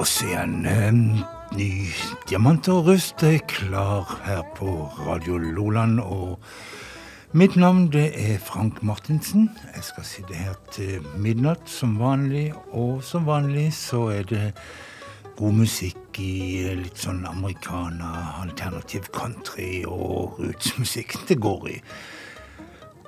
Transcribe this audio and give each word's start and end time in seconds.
oss 0.00 0.22
igjen. 0.24 0.62
Ny 1.52 1.70
Diamant 2.28 2.68
og 2.72 2.86
rust 2.86 3.20
er 3.26 3.42
klar 3.50 4.08
her 4.24 4.40
på 4.56 4.70
Radio 5.04 5.36
Loland. 5.36 5.98
Og 6.00 6.38
mitt 7.36 7.56
navn 7.60 7.90
det 7.92 8.06
er 8.16 8.38
Frank 8.40 8.80
Martinsen. 8.86 9.50
Jeg 9.74 9.84
skal 9.84 10.06
sitte 10.08 10.38
her 10.38 10.56
til 10.72 11.04
midnatt 11.20 11.68
som 11.68 11.98
vanlig. 12.00 12.46
Og 12.72 13.02
som 13.04 13.28
vanlig 13.28 13.66
så 13.76 14.06
er 14.14 14.24
det 14.30 14.46
god 15.36 15.58
musikk 15.58 16.22
i 16.22 16.64
litt 16.80 17.04
sånn 17.04 17.26
americana, 17.28 18.40
alternativ 18.40 19.10
country 19.12 19.82
og 19.84 20.40
rootsmusikk 20.40 21.18
det 21.28 21.40
går 21.44 21.68
i. 21.74 21.78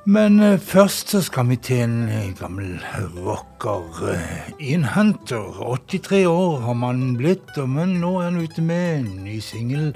Men 0.04 0.40
eh, 0.40 0.58
først 0.58 1.12
så 1.14 1.20
skal 1.22 1.46
vi 1.46 1.56
til 1.62 1.84
en 1.84 2.08
eh, 2.10 2.32
gammel 2.34 2.80
rocker. 3.22 3.84
Eh, 4.10 4.48
Ian 4.58 4.84
Hunter. 4.84 5.62
83 5.62 6.26
år 6.26 6.58
har 6.60 6.74
man 6.74 7.14
blitt, 7.16 7.54
men 7.68 8.00
nå 8.02 8.16
er 8.18 8.32
han 8.32 8.40
ute 8.42 8.64
med 8.66 8.96
en 8.96 9.12
ny 9.22 9.38
singel. 9.38 9.92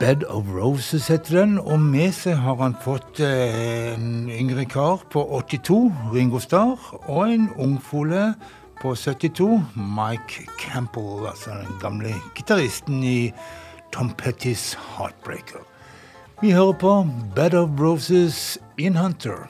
Bed 0.00 0.26
of 0.26 0.50
Roses 0.50 1.06
heter 1.06 1.44
den, 1.44 1.58
og 1.62 1.78
med 1.78 2.10
seg 2.16 2.40
har 2.42 2.58
han 2.58 2.74
fått 2.82 3.22
en 3.22 4.26
yngre 4.34 4.66
kar 4.66 5.06
på 5.14 5.22
82, 5.38 5.92
Ringo 6.10 6.42
Starr, 6.42 6.80
og 7.06 7.30
en 7.30 7.50
ungfole 7.54 8.32
på 8.82 8.96
72, 8.98 9.60
Mike 9.78 10.48
Campbell, 10.58 11.28
altså 11.30 11.54
den 11.54 11.78
gamle 11.82 12.16
gitaristen 12.34 13.04
i 13.06 13.30
Tom 13.94 14.10
Pettys 14.18 14.72
Heartbreaker. 14.96 15.71
Vi 16.42 16.50
hører 16.50 16.72
på 16.72 17.06
Bed 17.34 17.54
of 17.54 17.68
Roses 17.80 18.58
Ian 18.78 18.96
Hunter. 18.96 19.46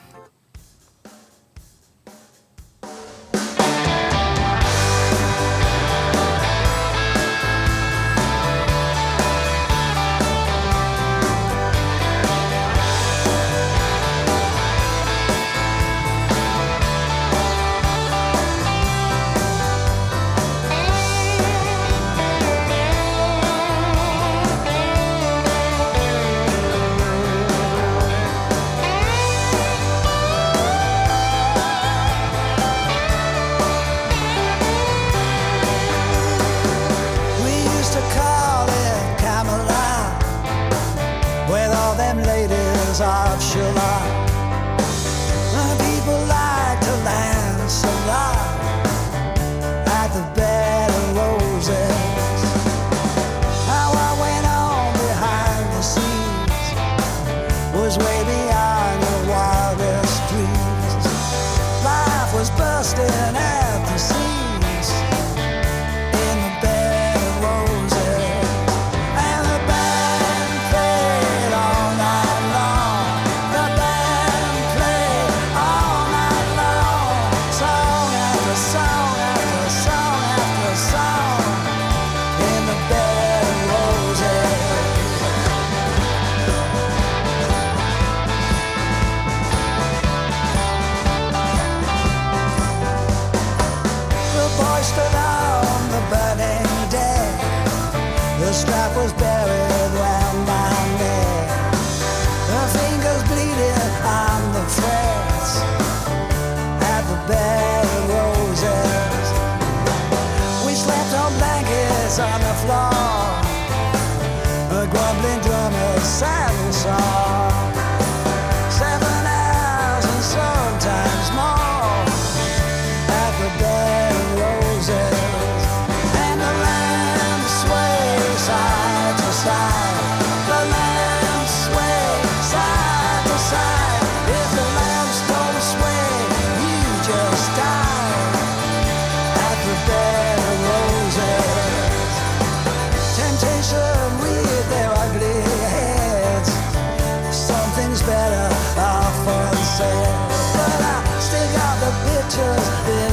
just 152.34 152.86
this 152.86 153.11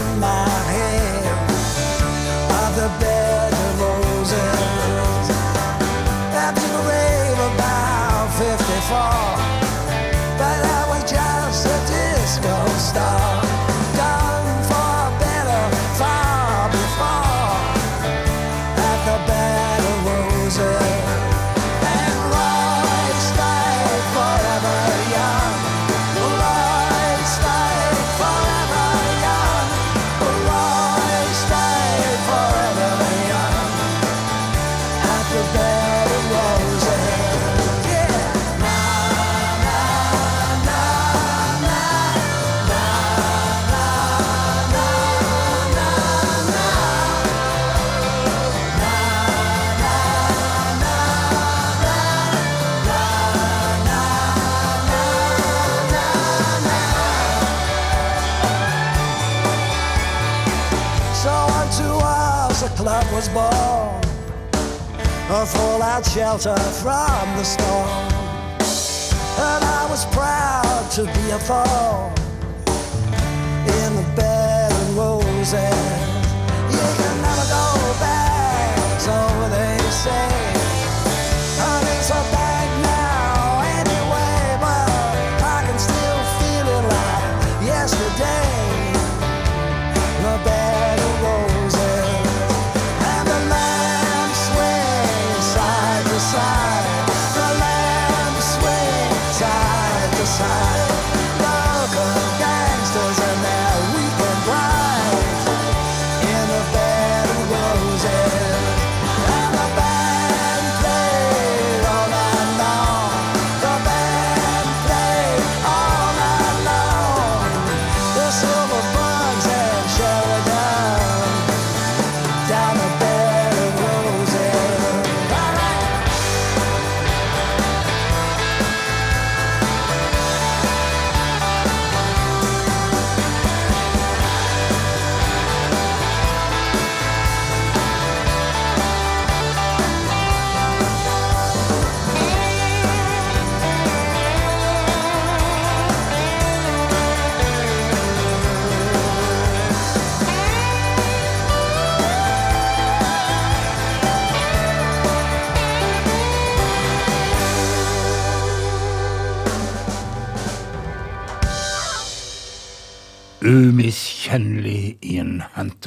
shelter 66.05 66.57
from 66.81 67.37
the 67.37 67.43
storm. 67.43 68.09
And 69.39 69.63
I 69.63 69.87
was 69.89 70.05
proud 70.05 70.91
to 70.91 71.03
be 71.03 71.31
a 71.31 71.39
thorn 71.39 72.18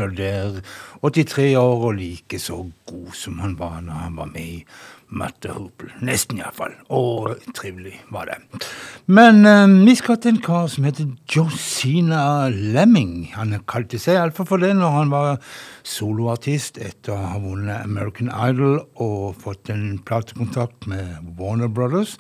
Hunter 0.03 0.17
der. 0.17 0.61
83 1.03 1.57
år 1.57 1.85
og 1.89 1.95
like 1.95 2.39
så 2.39 2.71
god 2.87 3.13
som 3.13 3.39
han 3.39 3.59
var 3.59 3.81
når 3.81 3.93
han 3.93 4.17
var 4.17 4.29
med 4.31 4.43
i 4.43 4.65
Matte 5.13 5.53
Hopel. 5.53 5.91
Nesten, 6.01 6.39
iallfall. 6.41 6.73
Og 6.89 7.37
trivelig 7.55 7.99
var 8.11 8.31
det. 8.31 8.63
Men 9.07 9.45
eh, 9.47 9.69
vi 9.87 9.95
skal 9.99 10.17
til 10.23 10.35
en 10.35 10.41
kar 10.41 10.71
som 10.73 10.87
heter 10.89 11.11
Josina 11.29 12.49
Lemming. 12.49 13.33
Han 13.35 13.53
kalte 13.69 14.01
seg 14.01 14.17
iallfall 14.17 14.49
for 14.49 14.63
det 14.63 14.73
når 14.79 14.97
han 14.97 15.13
var 15.13 15.43
soloartist 15.85 16.81
etter 16.81 17.13
å 17.17 17.33
ha 17.35 17.43
vunnet 17.43 17.85
American 17.85 18.33
Idol 18.33 18.81
og 19.03 19.37
fått 19.43 19.73
en 19.75 19.99
platekontakt 20.07 20.89
med 20.89 21.35
Warner 21.39 21.69
Brothers. 21.69 22.17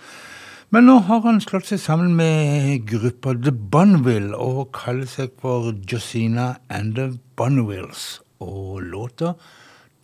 Men 0.72 0.86
nå 0.88 0.94
har 1.04 1.19
han 1.26 1.36
slått 1.44 1.66
seg 1.69 1.80
sammen 1.82 2.14
med 2.16 2.86
gruppa 2.88 3.34
The 3.36 3.52
Bonneville 3.52 4.32
og 4.40 4.70
kaller 4.72 5.04
seg 5.04 5.34
for 5.42 5.69
Josina 5.84 6.54
and 6.72 6.96
the 6.96 7.19
Bonnevilles 7.36 8.22
og 8.40 8.80
låter 8.80 9.34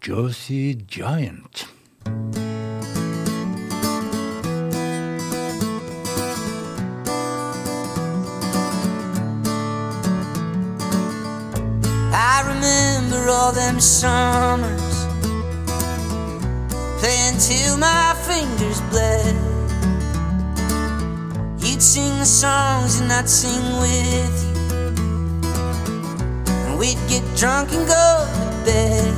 Josie 0.05 0.77
Giant. 0.85 1.65
I 12.13 12.45
remember 12.45 13.31
all 13.33 13.55
them 13.57 13.81
summers 13.81 15.07
playing 17.01 17.41
till 17.41 17.79
my 17.81 18.13
fingers 18.29 18.83
bled. 18.93 19.58
You'd 21.79 21.85
sing 21.85 22.19
the 22.19 22.25
songs 22.25 22.99
and 22.99 23.13
I'd 23.13 23.29
sing 23.29 23.63
with 23.79 24.37
you. 24.45 24.89
And 26.67 26.77
we'd 26.77 26.99
get 27.09 27.23
drunk 27.37 27.71
and 27.73 27.87
go 27.87 28.27
to 28.35 28.65
bed. 28.65 29.15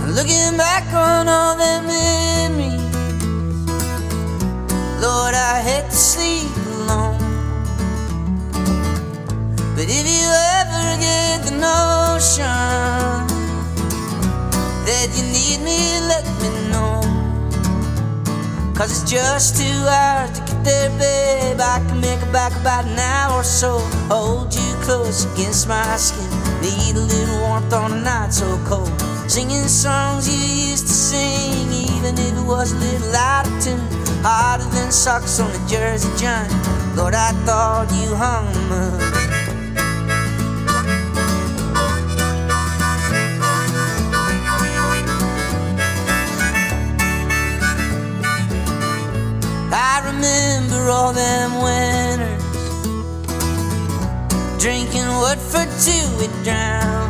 And 0.00 0.14
looking 0.16 0.56
back 0.56 0.90
on 0.94 1.28
all 1.28 1.54
the 1.56 1.82
memories, 1.86 2.80
Lord, 5.02 5.34
I 5.34 5.60
hate 5.60 5.90
to 5.90 5.94
sleep 5.94 6.56
alone. 6.68 7.18
But 9.76 9.90
if 9.90 10.06
you 10.08 10.26
ever 10.56 10.84
get 11.04 11.44
the 11.44 11.54
notion 11.68 12.46
that 14.86 15.08
you 15.14 15.24
need 15.36 15.60
me, 15.62 16.00
let 16.08 16.24
me 16.40 16.48
know. 16.70 17.03
Cause 18.74 18.90
it's 18.90 19.08
just 19.08 19.56
two 19.56 19.86
hours 19.86 20.32
to 20.32 20.40
get 20.46 20.64
there, 20.64 20.90
babe. 20.98 21.60
I 21.60 21.78
can 21.86 22.00
make 22.00 22.20
it 22.20 22.32
back 22.32 22.50
about 22.60 22.84
an 22.84 22.98
hour 22.98 23.40
or 23.40 23.44
so. 23.44 23.78
Hold 24.10 24.52
you 24.52 24.74
close 24.82 25.32
against 25.32 25.68
my 25.68 25.96
skin. 25.96 26.28
Need 26.60 26.96
a 26.96 27.00
little 27.00 27.38
warmth 27.38 27.72
on 27.72 27.92
a 27.92 28.00
night 28.00 28.32
so 28.32 28.58
cold. 28.66 28.90
Singing 29.30 29.68
songs 29.68 30.28
you 30.28 30.70
used 30.70 30.88
to 30.88 30.92
sing, 30.92 31.70
even 31.70 32.18
if 32.18 32.36
it 32.36 32.44
was 32.44 32.72
a 32.72 32.76
little 32.76 33.14
out 33.14 33.46
of 33.46 33.62
tune. 33.62 33.78
Harder 34.24 34.64
than 34.64 34.90
socks 34.90 35.38
on 35.38 35.50
a 35.50 35.68
Jersey 35.68 36.10
giant. 36.18 36.52
Lord, 36.96 37.14
I 37.14 37.30
thought 37.46 37.86
you 37.92 38.16
hung 38.16 38.50
moon. 38.68 39.03
Remember 50.24 50.88
all 50.88 51.12
them 51.12 51.50
winters. 51.62 52.44
Drinking 54.58 55.08
wood 55.20 55.38
for 55.38 55.64
two 55.84 56.04
we'd 56.18 56.36
drown. 56.42 57.08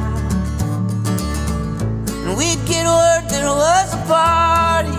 And 2.25 2.37
we'd 2.37 2.63
get 2.67 2.87
word 2.87 3.25
there 3.31 3.47
was 3.47 3.95
a 3.95 4.03
party. 4.09 4.99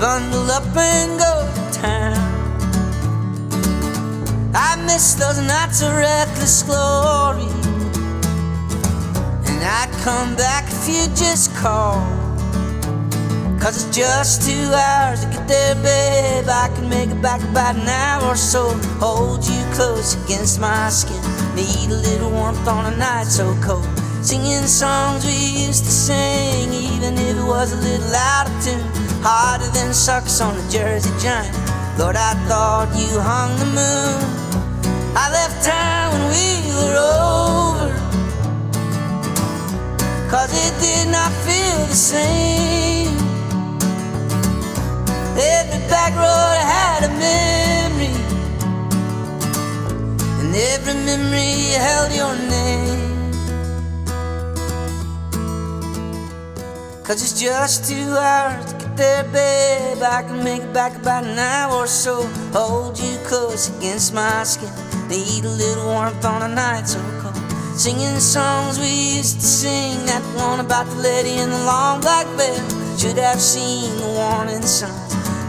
Bundle 0.00 0.50
up 0.50 0.76
and 0.76 1.18
go 1.18 1.32
to 1.54 1.78
town. 1.78 2.16
I 4.54 4.76
miss 4.86 5.14
those 5.14 5.40
nights 5.40 5.82
of 5.82 5.92
reckless 5.92 6.62
glory. 6.62 7.50
And 9.46 9.60
I'd 9.62 9.92
come 10.02 10.34
back 10.36 10.64
if 10.68 10.88
you 10.88 11.14
just 11.14 11.54
called 11.56 12.21
Cause 13.62 13.86
it's 13.86 13.96
just 13.96 14.42
two 14.42 14.74
hours 14.74 15.24
to 15.24 15.30
get 15.30 15.46
there, 15.46 15.76
babe. 15.76 16.48
I 16.48 16.66
can 16.74 16.88
make 16.88 17.10
it 17.10 17.22
back 17.22 17.40
about 17.44 17.76
an 17.76 17.86
hour 17.86 18.32
or 18.32 18.34
so. 18.34 18.70
Hold 18.98 19.46
you 19.46 19.62
close 19.72 20.18
against 20.24 20.58
my 20.58 20.88
skin. 20.88 21.22
Need 21.54 21.90
a 21.92 21.94
little 21.94 22.32
warmth 22.32 22.66
on 22.66 22.92
a 22.92 22.96
night 22.96 23.28
so 23.28 23.54
cold. 23.62 23.86
Singing 24.20 24.66
songs 24.66 25.24
we 25.24 25.62
used 25.64 25.84
to 25.84 25.90
sing, 25.92 26.72
even 26.72 27.14
if 27.14 27.36
it 27.38 27.46
was 27.46 27.72
a 27.72 27.76
little 27.76 28.12
out 28.12 28.50
of 28.50 28.64
tune. 28.64 28.82
Harder 29.22 29.68
than 29.68 29.94
sucks 29.94 30.40
on 30.40 30.56
a 30.58 30.68
Jersey 30.68 31.12
giant. 31.22 31.56
Lord, 31.96 32.16
I 32.16 32.34
thought 32.48 32.90
you 32.98 33.20
hung 33.20 33.56
the 33.62 33.66
moon. 33.78 34.18
I 35.14 35.30
left 35.30 35.64
town 35.64 36.10
when 36.14 36.24
we 36.34 36.66
were 36.74 36.98
over. 36.98 37.94
Cause 40.28 40.50
it 40.50 40.74
did 40.82 41.12
not 41.12 41.30
feel 41.46 41.86
the 41.86 41.94
same. 41.94 43.21
Every 45.34 45.80
back 45.88 46.12
road 46.14 46.58
had 46.60 47.04
a 47.04 47.08
memory, 47.08 48.12
and 50.40 50.54
every 50.54 50.94
memory 51.04 51.72
held 51.80 52.12
your 52.12 52.34
name. 52.50 53.00
Cause 57.02 57.22
it's 57.22 57.40
just 57.40 57.88
two 57.88 58.16
hours 58.16 58.72
to 58.72 58.78
get 58.78 58.96
there, 58.96 59.24
babe. 59.24 60.02
I 60.02 60.22
can 60.22 60.44
make 60.44 60.62
it 60.62 60.72
back 60.72 60.96
about 60.96 61.24
an 61.24 61.38
hour 61.38 61.76
or 61.76 61.86
so. 61.86 62.26
Hold 62.52 62.98
you 62.98 63.16
close 63.24 63.68
against 63.76 64.14
my 64.14 64.44
skin. 64.44 64.70
Need 65.08 65.44
a 65.44 65.48
little 65.48 65.86
warmth 65.86 66.24
on 66.24 66.42
a 66.42 66.54
night 66.54 66.86
so 66.86 67.00
cold. 67.20 67.36
Singing 67.76 68.20
songs 68.20 68.78
we 68.78 69.16
used 69.16 69.40
to 69.40 69.46
sing. 69.46 70.04
That 70.06 70.22
one 70.36 70.60
about 70.60 70.86
the 70.86 70.96
lady 70.96 71.40
in 71.40 71.50
the 71.50 71.64
long 71.64 72.00
black 72.00 72.26
veil. 72.36 72.62
Should 72.98 73.18
have 73.18 73.40
seen 73.40 73.96
the 73.96 74.08
warning 74.08 74.62
signs. 74.62 75.01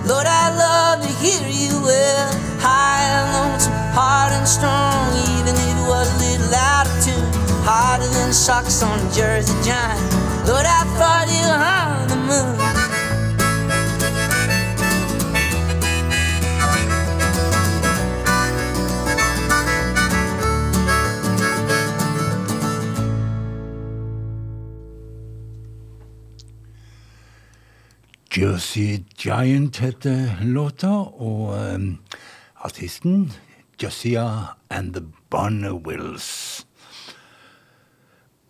Lord, 0.06 0.28
I 0.28 0.52
love 0.56 1.02
to 1.02 1.12
hear 1.24 1.48
you 1.48 1.82
well. 1.82 2.34
High 2.60 3.04
and 3.08 3.28
lonesome, 3.34 3.74
hard 3.96 4.34
and 4.34 4.46
strong, 4.46 5.16
even 5.32 5.56
if 5.56 5.78
it 5.80 5.88
was 5.88 6.12
a 6.12 6.18
little 6.20 6.54
out 6.54 6.88
of 6.88 6.96
tune. 7.06 7.24
Harder 7.64 8.08
than 8.08 8.34
socks 8.34 8.84
on 8.84 9.00
Jersey 9.14 9.56
giant. 9.64 10.02
Lord, 10.46 10.66
I 10.68 10.84
thought 11.00 11.28
you 11.32 11.48
on 11.48 12.08
the 12.10 12.18
moon. 12.18 12.83
Jersey 28.38 29.06
Giant 29.18 29.78
heter 29.78 30.42
låta, 30.42 30.88
og 30.88 31.76
um, 31.76 32.00
artisten 32.56 33.32
Josiah 33.84 34.58
and 34.70 34.94
the 34.94 35.04
Bonnewills. 35.30 36.68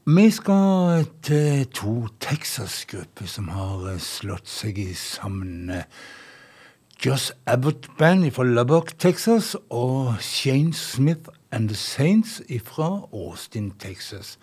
Vi 0.06 0.32
skal 0.32 1.06
til 1.24 1.66
to 1.66 2.08
Texas-grupper 2.20 3.26
som 3.26 3.48
har 3.48 3.84
eh, 3.92 4.00
slått 4.00 4.48
seg 4.48 4.80
sammen. 4.96 5.72
Joss 7.06 7.34
Abbott 7.46 7.90
Band 8.00 8.32
fra 8.32 8.44
Lubbock, 8.44 8.96
Texas, 9.00 9.56
og 9.70 10.16
Shane 10.22 10.74
Smith 10.74 11.28
and 11.52 11.68
the 11.68 11.76
Saints 11.76 12.42
fra 12.64 13.02
Austin, 13.12 13.72
Texas. 13.72 14.38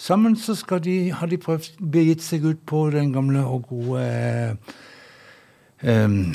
Sammen 0.00 0.36
så 0.36 0.54
skal 0.56 0.80
de, 0.84 1.10
har 1.12 1.28
de 1.28 1.36
prøvd 1.36 1.74
begitt 1.92 2.22
seg 2.24 2.44
ut 2.48 2.60
på 2.64 2.86
den 2.94 3.10
gamle 3.12 3.42
og 3.44 3.66
gode 3.68 4.56
um, 5.84 6.32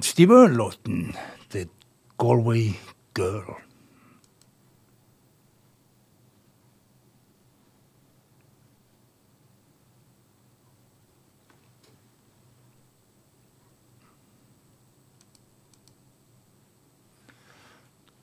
Steve 0.00 0.38
Earl-låten 0.38 1.12
'The 1.52 1.66
Galway 2.16 2.72
Girl'. 3.18 3.60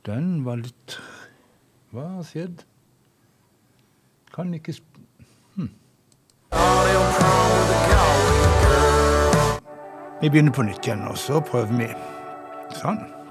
Den 0.05 0.45
var 0.45 0.65
litt 0.65 1.01
Hva 1.93 2.09
har 2.17 2.25
skjedd? 2.25 2.65
Kan 4.33 4.53
ikke 4.53 4.73
hm. 5.55 5.69
Vi 10.21 10.29
begynner 10.29 10.51
på 10.51 10.63
nytt 10.63 10.87
igjen, 10.87 11.07
og 11.07 11.17
så 11.17 11.39
prøver 11.39 11.77
vi. 11.77 11.89
Sånn. 12.73 13.22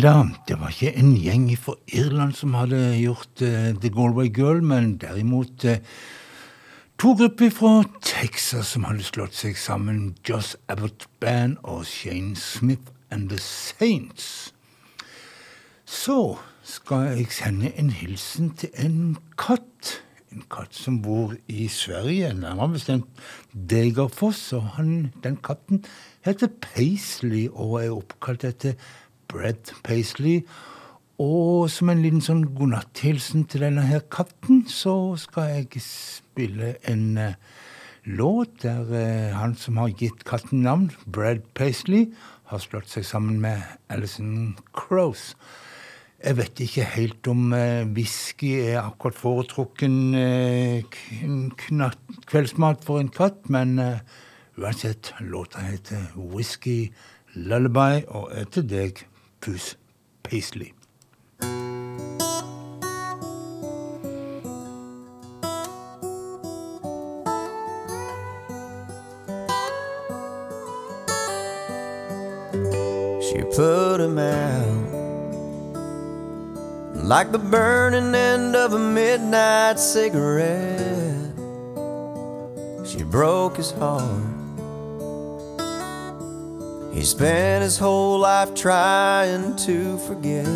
Da, 0.00 0.22
det 0.48 0.56
var 0.56 0.70
ikke 0.72 0.94
en 0.96 1.10
gjeng 1.18 1.50
fra 1.60 1.74
Irland 1.92 2.32
som 2.38 2.54
hadde 2.56 2.78
gjort 3.02 3.42
uh, 3.44 3.74
The 3.76 3.90
Galway 3.92 4.30
Girl, 4.32 4.62
men 4.64 4.94
derimot 4.96 5.64
uh, 5.68 5.74
to 6.96 7.10
grupper 7.18 7.50
fra 7.52 7.72
Texas 8.00 8.70
som 8.72 8.86
hadde 8.88 9.04
slått 9.04 9.36
seg 9.36 9.58
sammen. 9.60 10.14
Joss 10.24 10.54
Abbott 10.72 11.04
Band 11.20 11.58
og 11.68 11.84
Shane 11.90 12.32
Smith 12.38 12.94
and 13.10 13.28
The 13.28 13.36
Saints. 13.42 14.54
Så 15.84 16.38
skal 16.64 17.10
jeg 17.18 17.28
sende 17.36 17.74
en 17.76 17.92
hilsen 17.92 18.54
til 18.56 18.72
en 18.80 19.18
katt. 19.36 19.98
En 20.32 20.46
katt 20.48 20.72
som 20.72 21.02
bor 21.04 21.34
i 21.50 21.68
Sverige, 21.68 22.32
nærmere 22.38 22.78
bestemt 22.78 23.22
Degerfoss. 23.52 24.46
Og 24.56 24.64
han, 24.78 25.12
den 25.20 25.36
katten 25.44 25.84
heter 26.24 26.48
Paisley 26.62 27.50
og 27.50 27.82
er 27.82 27.92
oppkalt 27.98 28.48
etter 28.48 28.80
Brett 29.30 29.72
Paisley. 29.86 30.42
Og 31.20 31.68
som 31.68 31.90
en 31.92 32.00
liten 32.00 32.22
sånn 32.24 32.46
godnatthilsen 32.56 33.44
til 33.52 33.66
denne 33.66 33.84
her 33.84 34.00
katten, 34.12 34.62
så 34.70 35.12
skal 35.20 35.50
jeg 35.52 35.82
spille 35.84 36.74
en 36.88 37.04
uh, 37.20 37.34
låt 38.08 38.62
der 38.62 38.88
uh, 38.88 39.36
han 39.36 39.52
som 39.60 39.76
har 39.82 39.92
gitt 40.00 40.24
katten 40.28 40.64
navn, 40.64 40.88
Brad 41.04 41.44
Paisley, 41.52 42.08
har 42.48 42.62
slått 42.64 42.88
seg 42.88 43.04
sammen 43.04 43.36
med 43.42 43.60
Alison 43.92 44.56
Crows. 44.72 45.34
Jeg 46.24 46.38
vet 46.40 46.64
ikke 46.64 46.88
helt 46.94 47.28
om 47.28 47.52
uh, 47.52 47.84
whisky 47.92 48.54
er 48.62 48.80
akkurat 48.86 49.20
foretrukken 49.20 50.00
kveldsmat 52.32 52.88
for 52.88 53.04
en 53.04 53.12
katt, 53.12 53.44
men 53.52 53.76
uansett, 54.56 55.12
låta 55.20 55.68
heter 55.68 56.08
Whisky 56.16 56.94
Lullaby 57.36 58.06
og 58.08 58.32
er 58.32 58.48
til 58.52 58.66
deg, 58.68 59.04
Puss 59.40 59.76
Paisley. 60.22 60.74
She 73.22 73.42
put 73.56 74.00
him 74.00 74.18
out 74.18 74.60
like 76.94 77.32
the 77.32 77.38
burning 77.38 78.14
end 78.14 78.54
of 78.54 78.74
a 78.74 78.78
midnight 78.78 79.78
cigarette. 79.78 81.34
She 82.86 83.02
broke 83.04 83.56
his 83.56 83.70
heart. 83.70 84.39
He 87.00 87.06
spent 87.06 87.62
his 87.62 87.78
whole 87.78 88.18
life 88.18 88.54
trying 88.54 89.56
to 89.56 89.96
forget. 90.00 90.46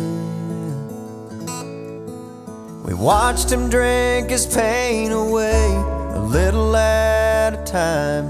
We 2.85 2.93
watched 2.93 3.51
him 3.51 3.67
drink 3.67 4.29
his 4.29 4.45
pain 4.45 5.11
away 5.11 5.65
a 6.13 6.19
little 6.19 6.75
at 6.75 7.55
a 7.55 7.63
time. 7.63 8.29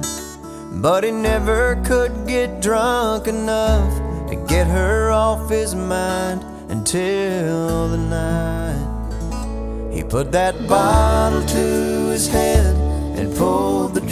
But 0.81 1.03
he 1.03 1.11
never 1.11 1.75
could 1.85 2.25
get 2.25 2.61
drunk 2.61 3.27
enough 3.27 3.93
to 4.29 4.37
get 4.47 4.67
her 4.67 5.11
off 5.11 5.49
his 5.49 5.75
mind 5.75 6.41
until 6.71 7.89
the 7.89 7.97
night. 7.97 9.93
He 9.93 10.03
put 10.03 10.31
that 10.31 10.69
bottle 10.69 11.45
to 11.45 12.11
his 12.11 12.29
head 12.29 12.77
and 13.19 13.35
pulled 13.35 13.93
the 13.93 14.04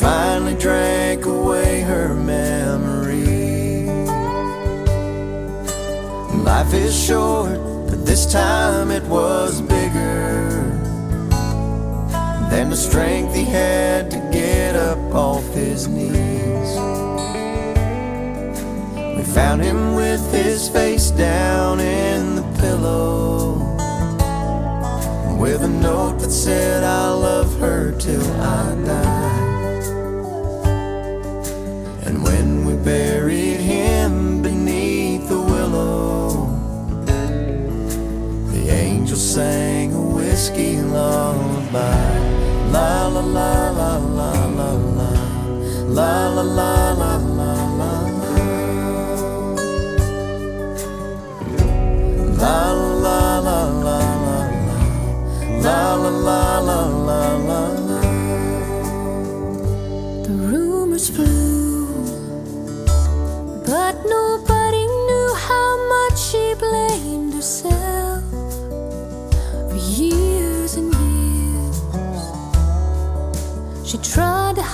finally 0.00 0.54
drank 0.54 1.26
away 1.26 1.82
her 1.82 2.14
memory. 2.14 3.84
Life 6.42 6.72
is 6.72 6.98
short, 6.98 7.58
but 7.86 8.06
this 8.06 8.24
time 8.32 8.90
it 8.90 9.02
was 9.04 9.60
bigger 9.60 10.62
than 12.50 12.70
the 12.70 12.76
strength 12.76 13.34
he 13.34 13.44
had 13.44 14.10
to 14.10 14.18
get 14.32 14.74
up 14.74 14.98
off 15.14 15.44
his 15.52 15.86
knees. 15.86 16.70
We 19.18 19.22
found 19.34 19.60
him 19.60 19.94
with 19.94 20.32
his 20.32 20.70
face 20.70 21.10
down 21.10 21.78
in 21.78 22.36
the 22.36 22.58
pillow 22.58 23.58
with 25.38 25.62
a 25.62 25.68
note 25.68 26.20
that 26.20 26.30
said, 26.30 26.84
I 26.84 27.10
love 27.10 27.54
her 27.60 27.92
till 27.98 28.24
I 28.40 28.74
die. 28.86 29.49
Sang 39.30 39.94
a 39.94 40.00
whiskey 40.16 40.74
lullaby. 40.92 41.94
La 42.74 43.06
la 43.14 43.22
la 43.36 43.70
la 43.78 43.92
la 44.18 44.30
la 44.58 44.70
la 44.98 44.98
la 44.98 45.12
la 45.96 46.18
la 46.26 46.42
la 46.42 46.42
la 46.42 46.72
la 46.98 47.12
la 47.38 47.52
la 47.78 47.92
la 52.40 52.89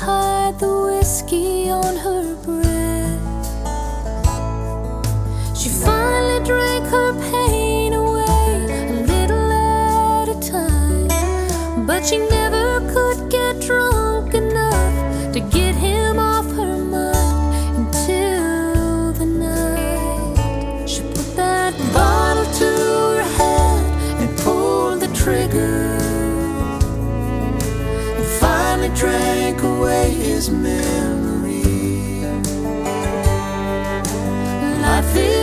hide 0.06 0.56
the 0.60 0.72
whiskey 0.86 1.68
on 1.68 1.96
her 1.96 2.36
breath. 2.44 3.18
She 5.58 5.68
finally 5.68 6.44
drank 6.44 6.84
her 6.94 7.10
pain 7.32 7.92
away 7.92 8.68
a 8.92 9.02
little 9.12 9.50
at 9.50 10.28
a 10.28 10.38
time, 10.48 11.86
but 11.86 12.06
she 12.06 12.18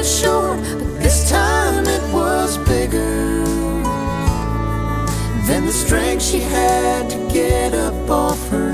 Short, 0.04 0.60
but 0.60 1.00
this 1.02 1.30
time 1.30 1.86
it 1.88 2.14
was 2.14 2.58
bigger 2.58 3.42
than 5.48 5.66
the 5.66 5.72
strength 5.72 6.22
she 6.22 6.42
had 6.42 7.10
to 7.10 7.18
get 7.32 7.74
up 7.74 8.10
off 8.10 8.50
her 8.50 8.73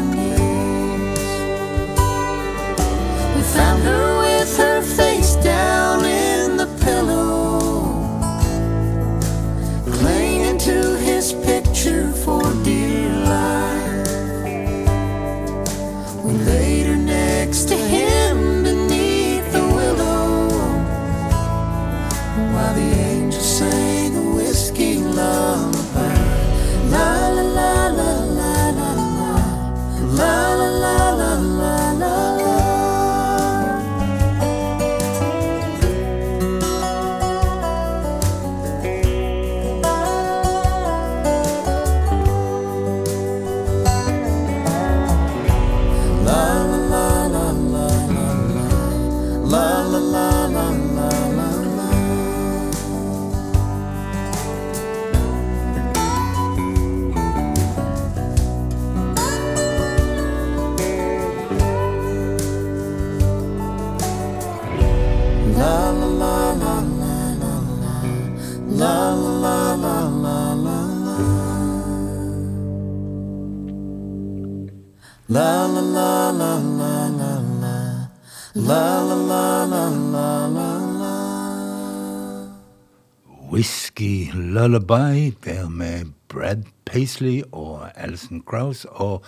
Whisky 84.00 84.32
Lullaby 84.34 85.34
der 85.44 85.70
med 85.70 86.06
Brad 86.30 86.64
Paisley 86.86 87.42
og 87.52 87.90
Alison 87.96 88.42
Krauss. 88.48 88.86
Og 88.90 89.24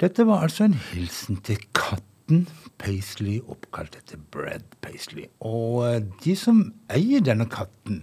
dette 0.00 0.26
var 0.26 0.40
altså 0.40 0.64
en 0.64 0.74
hilsen 0.74 1.36
til 1.36 1.58
katten 1.74 2.48
Paisley, 2.78 3.40
oppkalt 3.44 3.98
etter 4.00 4.16
Brad 4.32 4.64
Paisley. 4.80 5.26
Og 5.40 5.84
eh, 5.90 6.00
de 6.24 6.36
som 6.36 6.72
eier 6.88 7.20
denne 7.20 7.50
katten, 7.52 8.00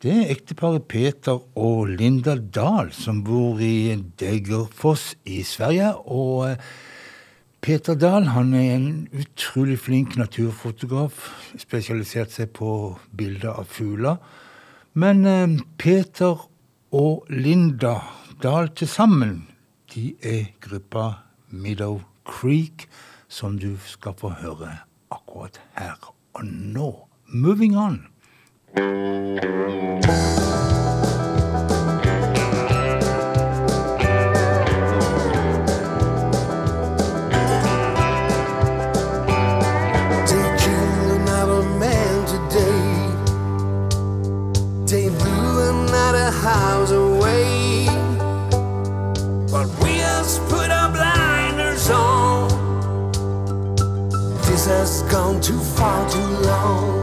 det 0.00 0.16
er 0.16 0.32
ekteparet 0.32 0.88
Peter 0.88 1.44
og 1.60 1.92
Linda 2.00 2.38
Dahl, 2.40 2.88
som 2.92 3.20
bor 3.24 3.60
i 3.60 4.00
Degerfoss 4.16 5.10
i 5.28 5.42
Sverige. 5.44 5.92
Og 6.08 6.54
eh, 6.54 6.68
Peter 7.60 8.00
Dahl 8.00 8.32
han 8.32 8.54
er 8.56 8.76
en 8.78 8.92
utrolig 9.12 9.76
flink 9.78 10.16
naturfotograf, 10.16 11.26
spesialisert 11.60 12.32
seg 12.32 12.54
på 12.56 12.94
bilder 13.12 13.60
av 13.60 13.68
fugler. 13.68 14.16
Men 14.92 15.26
eh, 15.26 15.48
Peter 15.78 16.48
og 16.92 17.26
Linda 17.30 17.94
Dahl 18.42 18.68
til 18.74 18.88
sammen, 18.88 19.48
de 19.94 20.14
er 20.22 20.50
gruppa 20.60 21.12
Meadow 21.50 22.00
Creek, 22.26 22.88
som 23.28 23.58
du 23.58 23.76
skal 23.86 24.14
få 24.18 24.32
høre 24.42 24.78
akkurat 25.10 25.60
her 25.78 26.14
og 26.34 26.44
nå. 26.44 27.06
Moving 27.26 27.78
on. 27.78 28.06
Too 55.38 55.60
far 55.60 56.10
too 56.10 56.18
long. 56.18 56.99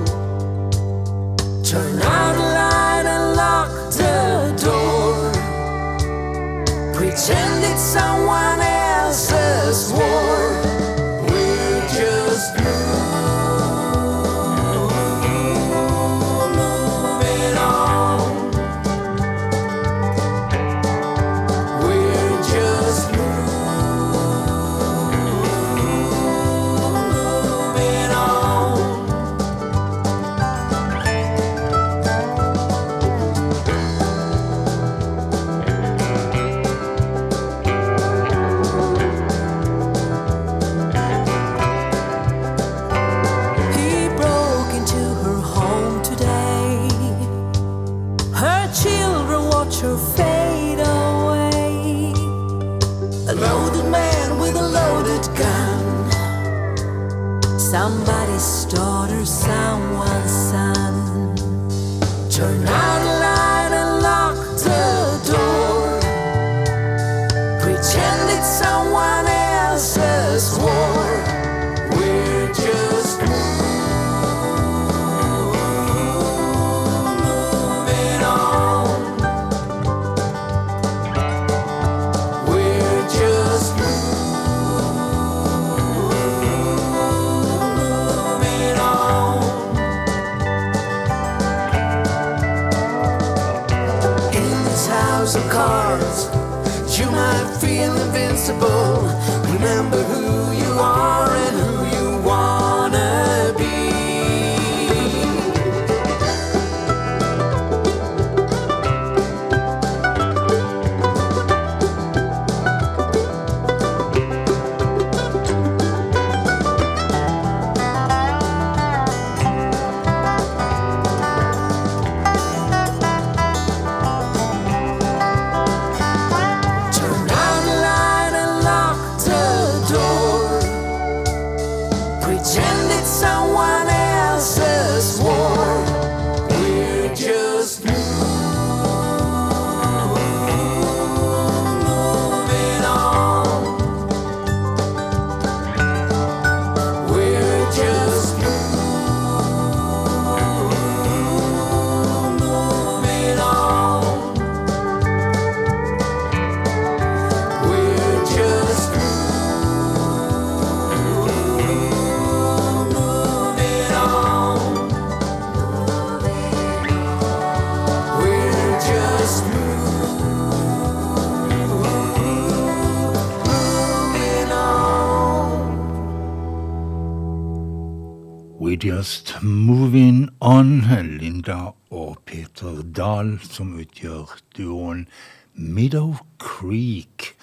Meadow 185.77 186.15
Creek. 186.39 187.35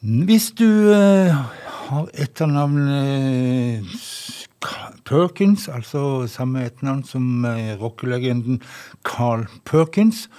Hvis 0.00 0.54
du 0.56 0.88
uh, 0.88 1.28
har 1.68 2.06
etternavnet 2.14 3.82
uh, 3.84 4.86
Perkins, 5.04 5.66
altså 5.68 6.24
samme 6.32 6.64
etternavn 6.64 7.02
som 7.04 7.44
uh, 7.44 7.74
rockelegenden 7.76 8.62
Carl 9.04 9.44
Perkins, 9.68 10.30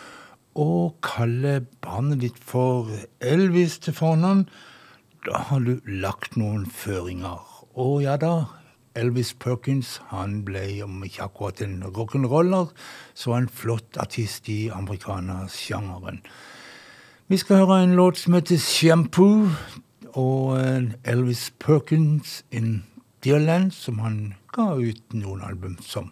og 0.58 0.98
kaller 1.06 1.68
barnet 1.86 2.24
ditt 2.26 2.42
for 2.42 2.90
Elvis 3.22 3.78
til 3.86 3.94
fornavn, 3.94 4.48
da 5.30 5.46
har 5.52 5.62
du 5.62 5.78
lagt 5.86 6.34
noen 6.42 6.66
føringer. 6.66 7.46
Og 7.78 8.02
ja 8.08 8.18
da, 8.18 8.34
Elvis 8.96 9.34
Perkins 9.34 9.98
han 10.12 10.42
ble 10.46 10.66
om 10.86 11.02
ikke 11.06 11.26
akkurat 11.26 11.62
en 11.66 11.80
rock'n'roller, 11.84 12.70
så 13.14 13.38
en 13.38 13.50
flott 13.50 13.98
artist 13.98 14.50
i 14.50 14.68
amerikanersjangeren. 14.74 16.22
Vi 17.28 17.40
skal 17.42 17.64
høre 17.64 17.84
en 17.84 17.96
låt 17.96 18.18
som 18.22 18.34
heter 18.38 18.60
Shampoo, 18.62 19.50
og 20.14 20.60
eh, 20.60 20.92
Elvis 21.10 21.50
Perkins 21.60 22.44
in 22.52 22.84
Dearland, 23.24 23.72
som 23.72 24.00
han 24.04 24.36
ga 24.54 24.74
ut 24.78 25.18
noen 25.18 25.42
album 25.42 25.80
som. 25.82 26.12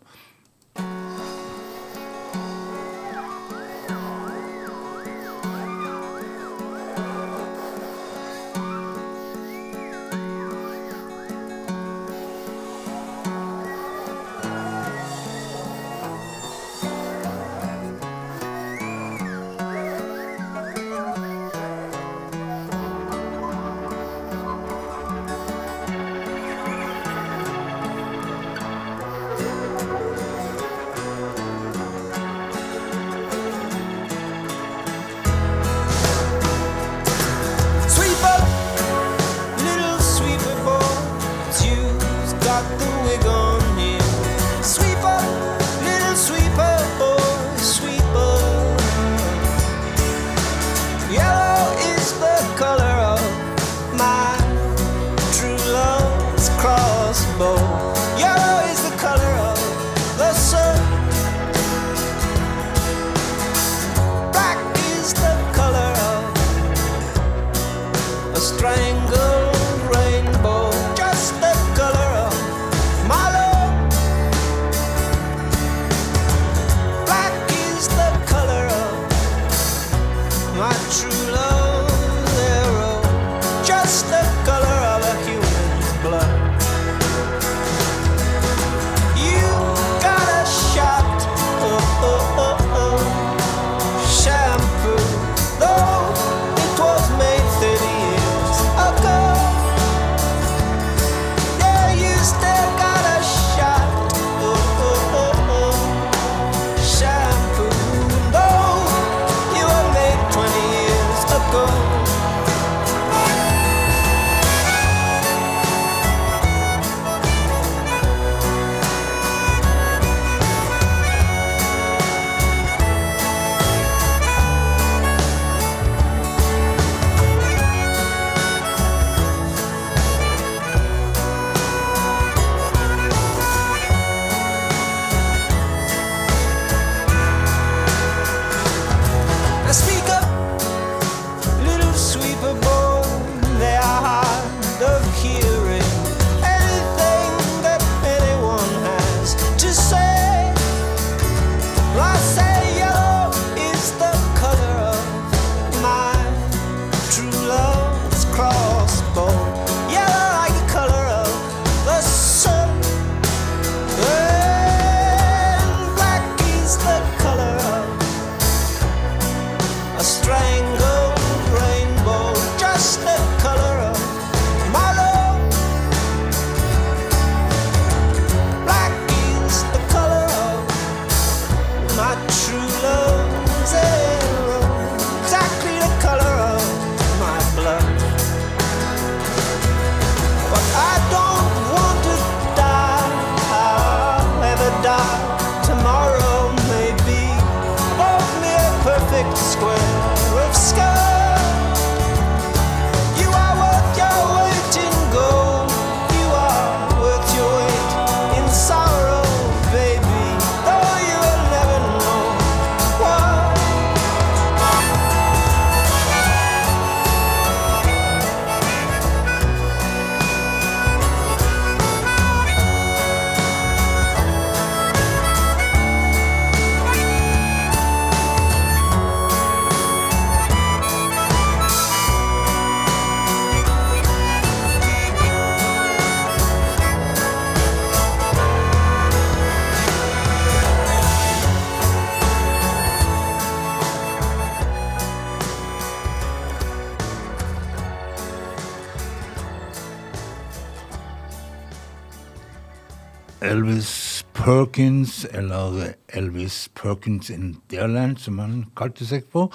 Elvis 253.52 254.24
Perkins, 254.34 255.26
eller 255.26 255.94
Elvis 256.08 256.70
Perkins 256.74 257.30
in 257.30 257.58
Dearland, 257.72 258.16
som 258.24 258.38
han 258.40 258.54
kalte 258.80 259.04
seg 259.04 259.26
for, 259.28 259.52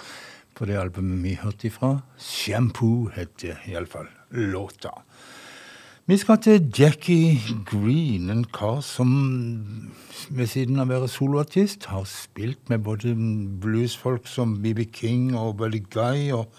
på 0.52 0.66
det 0.68 0.76
albumet 0.76 1.22
vi 1.24 1.30
hørte 1.40 1.70
ifra. 1.70 1.94
Shampoo 2.20 3.06
heter 3.14 3.62
iallfall 3.64 4.10
låta. 4.52 4.90
Vi 6.04 6.18
skal 6.20 6.42
til 6.44 6.66
Jackie 6.76 7.38
Green, 7.70 8.28
en 8.28 8.44
kar 8.44 8.82
som 8.84 9.14
ved 10.28 10.50
siden 10.52 10.82
av 10.82 10.90
å 10.90 10.98
være 10.98 11.08
soloartist 11.14 11.88
har 11.88 12.04
spilt 12.10 12.68
med 12.68 12.84
både 12.84 13.14
bluesfolk 13.62 14.28
som 14.28 14.58
BB 14.60 14.90
King 14.92 15.30
og 15.40 15.56
Buddy 15.62 15.80
Guy, 15.88 16.34
og 16.36 16.52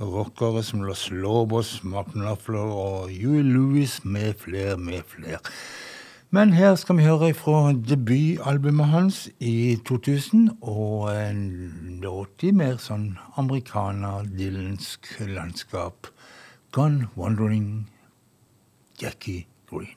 rockere 0.00 0.64
som 0.64 0.88
Los 0.88 1.10
Lobos, 1.12 1.82
Martin 1.84 2.24
Luffler 2.24 2.64
og 2.64 3.12
Huey 3.12 3.44
Lewis 3.44 4.00
med 4.08 4.40
flere, 4.40 4.78
med 4.80 5.04
flere. 5.04 5.44
Men 6.30 6.52
her 6.52 6.74
skal 6.74 6.98
vi 6.98 7.06
høre 7.08 7.34
fra 7.34 7.72
debutalbumet 7.72 8.86
hans 8.86 9.30
i 9.40 9.78
2000, 9.88 10.50
og 10.60 11.08
en 11.16 11.40
låt 12.02 12.44
i 12.44 12.52
mer 12.52 12.76
sånn 12.84 13.14
amerikaner-dylansk 13.40 15.08
landskap. 15.24 16.12
Gone 16.76 17.08
Wandering, 17.16 17.88
Jackie 19.00 19.46
Green. 19.72 19.96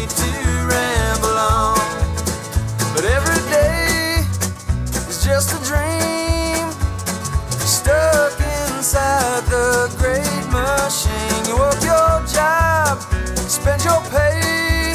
spend 13.61 13.83
your 13.83 14.01
pay, 14.09 14.93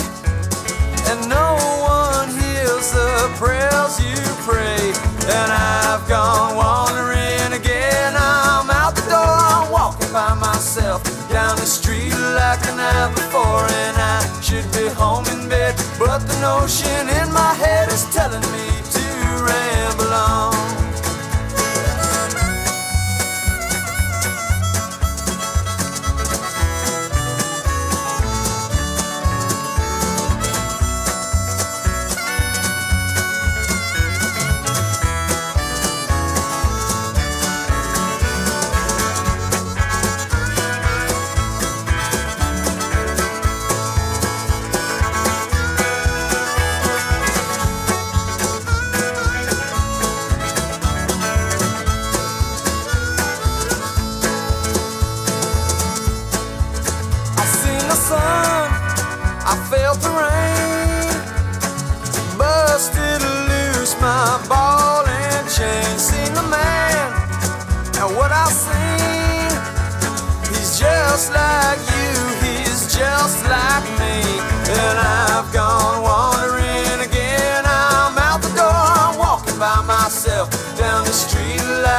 and 1.10 1.28
no 1.28 1.54
one 1.86 2.28
hears 2.30 2.90
the 2.90 3.30
prayers 3.38 3.94
you 4.00 4.18
pray. 4.42 4.90
And 5.30 5.52
I've 5.52 6.02
gone 6.08 6.56
wandering 6.56 7.52
again. 7.52 8.14
I'm 8.16 8.68
out 8.70 8.96
the 8.96 9.02
door, 9.02 9.38
I'm 9.54 9.70
walking 9.70 10.12
by 10.12 10.34
myself 10.34 11.00
down 11.30 11.54
the 11.56 11.70
street 11.78 12.14
like 12.34 12.60
the 12.66 12.74
night 12.74 13.14
before, 13.14 13.66
and 13.86 13.96
I 13.96 14.18
should 14.42 14.66
be 14.72 14.88
home 14.88 15.26
in 15.26 15.48
bed. 15.48 15.76
But 15.96 16.26
the 16.26 16.36
notion 16.40 17.08
in 17.20 17.32
my 17.32 17.54
head 17.54 17.88
is 17.88 18.04
telling 18.12 18.42
me. 18.50 18.85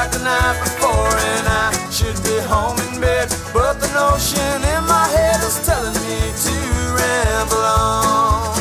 Like 0.08 0.17
the 0.17 0.24
night 0.24 0.60
before, 0.63 1.12
and 1.36 1.48
I 1.48 1.72
should 1.91 2.15
be 2.24 2.38
home 2.48 2.78
in 2.88 3.02
bed. 3.02 3.30
But 3.54 3.80
the 3.82 3.89
notion 3.93 4.63
in 4.74 4.84
my 4.88 5.08
head 5.08 5.41
is 5.43 5.58
telling 5.65 5.93
me 6.08 6.20
to 6.46 6.56
ramble 6.98 7.65
on. 7.65 8.58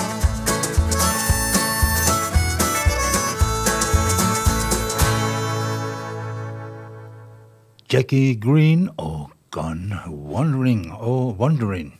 Jackie 7.89 8.35
Green 8.35 8.89
og 8.97 9.31
Gone 9.51 9.99
Wandering 10.09 10.93
og 10.93 11.39
Wandering. 11.39 11.95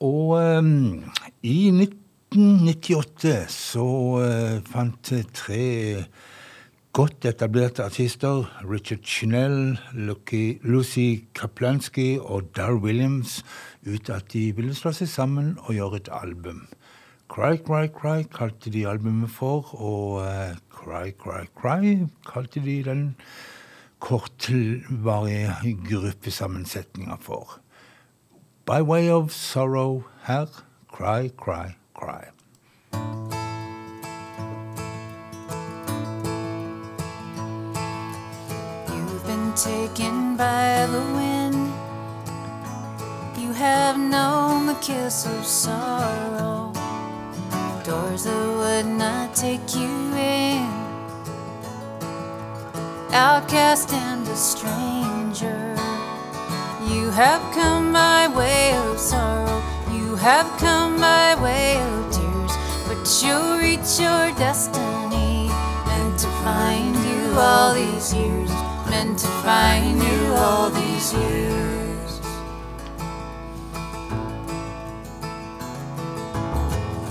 Og 0.00 0.28
um, 0.28 1.04
i 1.42 1.70
1998 1.70 3.46
så 3.48 3.86
uh, 4.22 4.62
fant 4.70 5.12
tre 5.34 6.04
godt 6.96 7.24
etablerte 7.24 7.84
artister, 7.84 8.44
Richard 8.64 9.02
Chinell, 9.04 9.78
Lucy 10.62 11.24
Kaplansky 11.34 12.18
og 12.18 12.56
Dar 12.56 12.72
Williams, 12.72 13.44
ut 13.86 14.08
at 14.10 14.32
de 14.32 14.56
ville 14.56 14.74
slå 14.74 14.94
seg 14.96 15.10
sammen 15.12 15.50
og 15.66 15.74
gjøre 15.76 16.00
et 16.00 16.08
album. 16.22 16.62
Cry, 17.28 17.58
Cry, 17.60 17.90
Cry 17.92 18.24
kalte 18.32 18.72
de 18.72 18.86
albumet 18.88 19.28
for, 19.28 19.74
og 19.76 20.22
uh, 20.24 20.56
Cry, 20.72 21.12
Cry, 21.20 21.44
Cry 21.52 22.08
kalte 22.32 22.64
de 22.64 22.78
den 22.88 23.04
kortvarige 24.00 25.76
gruppesammensetninga 25.90 27.20
for. 27.20 27.58
By 28.64 28.80
way 28.80 29.10
of 29.10 29.32
sorrow 29.32 30.04
her, 30.24 30.46
cry, 30.88 31.28
cry, 31.28 31.76
cry. 31.92 32.32
Taken 39.56 40.36
by 40.36 40.86
the 40.86 41.00
wind. 41.16 41.72
You 43.38 43.54
have 43.54 43.98
known 43.98 44.66
the 44.66 44.74
kiss 44.74 45.24
of 45.24 45.46
sorrow. 45.46 46.72
Doors 47.82 48.24
that 48.24 48.48
would 48.58 48.86
not 48.86 49.34
take 49.34 49.74
you 49.74 49.88
in. 50.14 50.68
Outcast 53.12 53.94
and 53.94 54.28
a 54.28 54.36
stranger. 54.36 55.74
You 56.92 57.08
have 57.10 57.40
come 57.54 57.94
by 57.94 58.28
way 58.28 58.74
of 58.74 58.98
sorrow. 58.98 59.62
You 59.90 60.16
have 60.16 60.46
come 60.58 61.00
by 61.00 61.34
way 61.42 61.78
of 61.80 62.12
tears. 62.12 62.52
But 62.86 63.08
you'll 63.24 63.58
reach 63.58 63.98
your 63.98 64.36
destiny. 64.36 65.48
Meant 65.86 66.18
to 66.18 66.28
find 66.44 66.94
you 67.08 67.38
all 67.38 67.72
these 67.72 68.12
years. 68.12 68.75
Meant 68.96 69.18
to 69.18 69.26
find 69.44 70.02
you 70.02 70.32
all 70.32 70.70
these 70.70 71.12
years. 71.12 72.12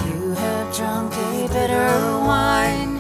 You 0.08 0.32
have 0.34 0.76
drunk 0.76 1.14
a 1.14 1.48
bitter 1.54 1.92
wine 2.32 2.96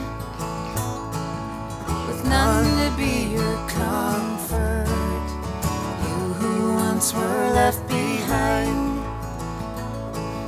with 2.05 2.21
none 2.25 2.69
to 2.81 2.95
be 2.95 3.33
your 3.33 3.57
comfort. 3.69 4.85
You 6.05 6.17
who 6.39 6.73
once 6.75 7.11
were 7.11 7.49
left 7.59 7.87
behind 7.87 8.99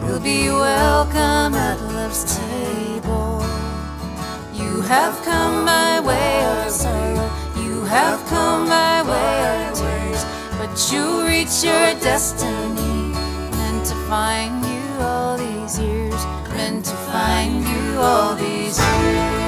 will 0.03 0.19
be 0.19 0.49
welcome 0.49 1.55
at 1.55 1.81
love's 1.81 2.23
table. 2.37 3.41
You 4.53 4.81
have 4.81 5.19
come 5.23 5.65
by 5.65 5.99
way 6.01 6.45
of 6.45 6.71
sorrow, 6.71 7.31
have 7.87 8.23
come 8.27 8.67
by 8.67 9.01
way 9.03 9.57
but 10.77 10.91
you 10.91 11.25
reach 11.25 11.63
your 11.63 11.93
destiny. 12.01 13.13
Meant 13.57 13.85
to 13.85 13.95
find 14.07 14.63
you 14.65 15.01
all 15.01 15.37
these 15.37 15.79
years, 15.79 16.25
meant 16.49 16.85
to 16.85 16.95
find 17.11 17.63
you 17.63 17.99
all 17.99 18.35
these 18.35 18.79
years. 18.79 19.46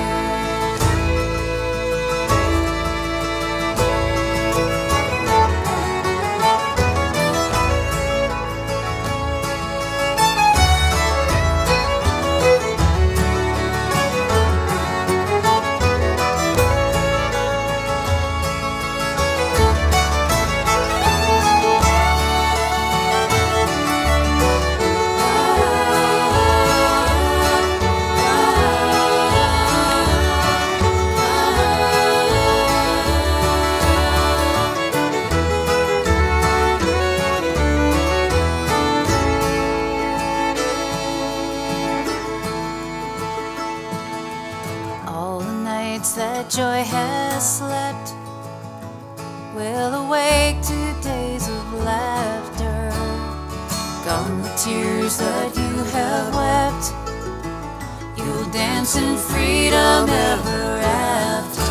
Dance 58.89 58.95
in 58.95 59.17
freedom 59.17 60.09
ever 60.09 60.79
after. 60.81 61.61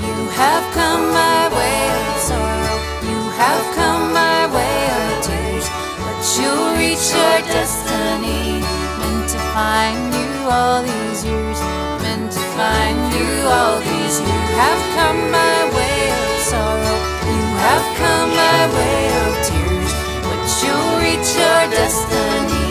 You 0.00 0.28
have 0.30 0.64
come 0.74 1.12
my 1.12 1.48
way 1.56 1.88
of 2.00 2.20
sorrow. 2.20 2.78
You 3.08 3.20
have 3.40 3.64
come 3.74 4.12
my 4.12 4.46
way 4.54 4.78
of 4.98 5.24
tears. 5.24 5.68
But 5.98 6.18
you'll 6.36 6.76
reach 6.76 7.12
your 7.12 7.38
destiny. 7.52 8.60
Meant 9.00 9.28
to 9.30 9.38
find 9.54 10.12
you 10.14 10.50
all 10.50 10.82
these 10.82 11.24
years. 11.24 11.60
Meant 12.02 12.32
to 12.32 12.44
find 12.58 12.98
you 13.14 13.46
all 13.46 13.78
these 13.80 14.20
years. 14.20 14.30
You 14.30 14.56
have 14.60 14.82
come 14.96 15.20
by 15.32 15.56
way 15.76 16.10
of 16.10 16.40
sorrow. 16.50 16.98
You 17.32 17.44
have 17.66 17.86
come 18.00 18.30
by 18.40 18.60
way 18.76 19.00
of 19.22 19.32
tears. 19.48 19.92
But 20.26 20.42
you'll 20.60 20.94
reach 21.00 21.30
your 21.36 21.62
destiny. 21.70 22.63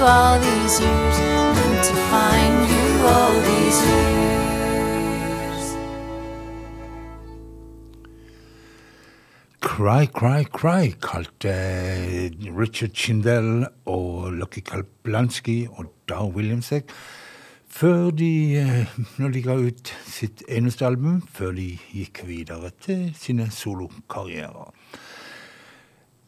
All 0.00 0.38
these 0.38 0.80
years. 0.80 1.18
Meant 1.56 1.84
to 1.84 1.94
find 2.10 2.70
you 2.70 3.06
all 3.06 3.34
these 3.48 3.78
years. 3.86 4.28
Cry, 9.60 10.06
Cry, 10.06 10.44
Cry 10.44 10.94
kalte 11.00 12.30
Richard 12.56 12.94
Chindel 12.94 13.66
og 13.86 14.32
Lucky 14.32 14.60
Kalplansky 14.60 15.66
og 15.68 15.92
Dar 16.08 16.24
Williams. 16.26 16.72
Før 17.68 18.10
de, 18.10 18.56
eh, 18.56 18.86
når 19.18 19.28
de 19.28 19.42
ga 19.42 19.54
ut 19.54 19.94
sitt 20.06 20.42
eneste 20.48 20.86
album, 20.86 21.22
før 21.32 21.52
de 21.52 21.78
gikk 21.92 22.22
videre 22.26 22.70
til 22.80 23.12
sine 23.18 23.50
solokarrierer. 23.50 24.72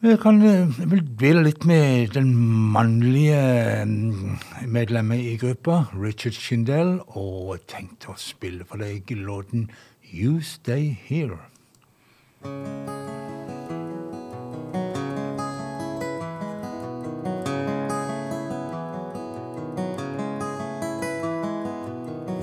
Jeg 0.01 0.17
kan 0.17 0.41
eh, 0.41 0.79
vil 0.89 1.03
dvele 1.05 1.43
litt 1.45 1.65
med 1.69 2.15
den 2.15 2.31
mannlige 2.73 3.85
mm, 3.85 4.39
medlemmet 4.73 5.19
i 5.21 5.35
gruppa, 5.37 5.83
Richard 5.93 6.33
Schindel, 6.33 6.95
og 7.05 7.61
tenkte 7.69 8.09
å 8.09 8.17
spille 8.17 8.65
for 8.65 8.81
deg 8.81 9.13
låten 9.13 9.69
You 10.01 10.41
Stay 10.41 10.89
Here. 11.05 11.37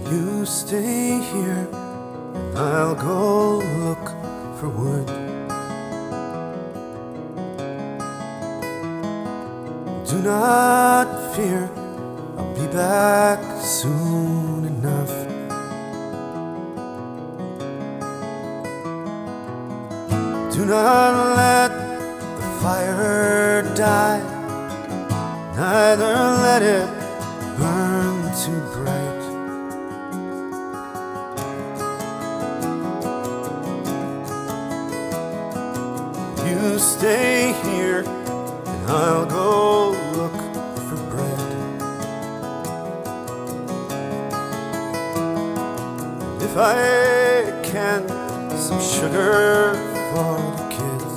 You 0.06 0.46
stay 0.46 1.18
here, 1.32 1.66
I'll 2.54 2.94
go 2.94 3.58
look 3.82 4.14
for 4.60 4.68
wood. 4.68 5.27
Do 10.08 10.22
not 10.22 11.34
fear, 11.36 11.70
I'll 12.38 12.54
be 12.54 12.66
back 12.72 13.40
soon 13.62 14.64
enough. 14.64 15.12
Do 20.50 20.64
not 20.64 21.36
let 21.36 21.70
the 22.40 22.46
fire 22.62 23.62
die, 23.74 24.22
neither 25.54 26.14
let 26.46 26.62
it 26.62 26.88
burn 27.58 28.32
too 28.42 28.62
bright. 28.72 29.22
You 36.48 36.78
stay 36.78 37.52
here, 37.64 38.04
I'll 38.90 39.26
go 39.26 39.90
look 40.16 40.32
for 40.88 40.96
bread. 41.10 41.52
If 46.40 46.56
I 46.56 47.52
can, 47.62 48.08
some 48.56 48.80
sugar 48.80 49.74
for 50.10 50.40
the 50.56 50.66
kids. 50.76 51.16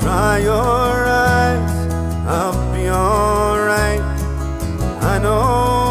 Dry 0.00 0.38
your 0.38 1.06
eyes, 1.08 1.74
I'll 2.28 2.72
be 2.72 2.88
alright. 2.88 4.00
I 5.02 5.18
know 5.18 5.85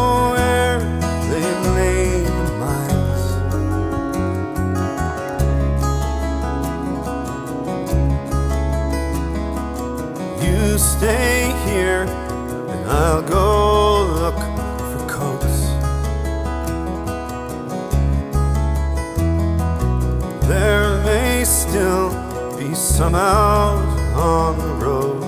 some 23.06 23.14
out 23.14 23.78
on 24.16 24.58
the 24.58 24.72
road. 24.84 25.20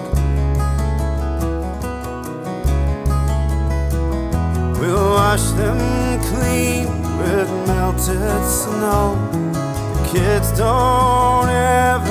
We'll 4.80 5.10
wash 5.10 5.46
them 5.60 5.78
clean 6.30 6.86
with 7.18 7.48
melted 7.68 8.42
snow. 8.62 9.06
The 9.94 10.08
kids 10.12 10.50
don't 10.58 11.48
ever 11.48 12.07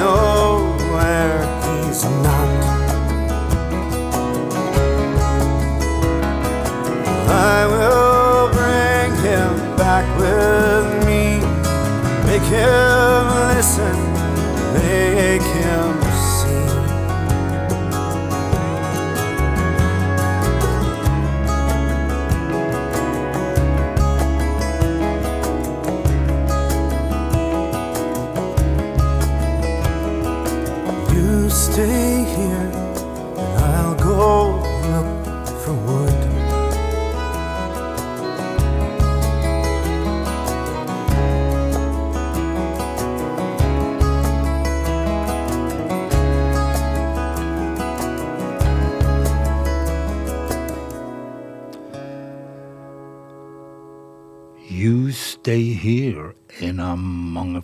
no. 0.00 0.29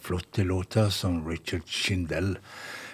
Flotte 0.06 0.44
låter 0.44 0.90
som 0.90 1.28
Richard 1.28 1.66
Schindel 1.66 2.36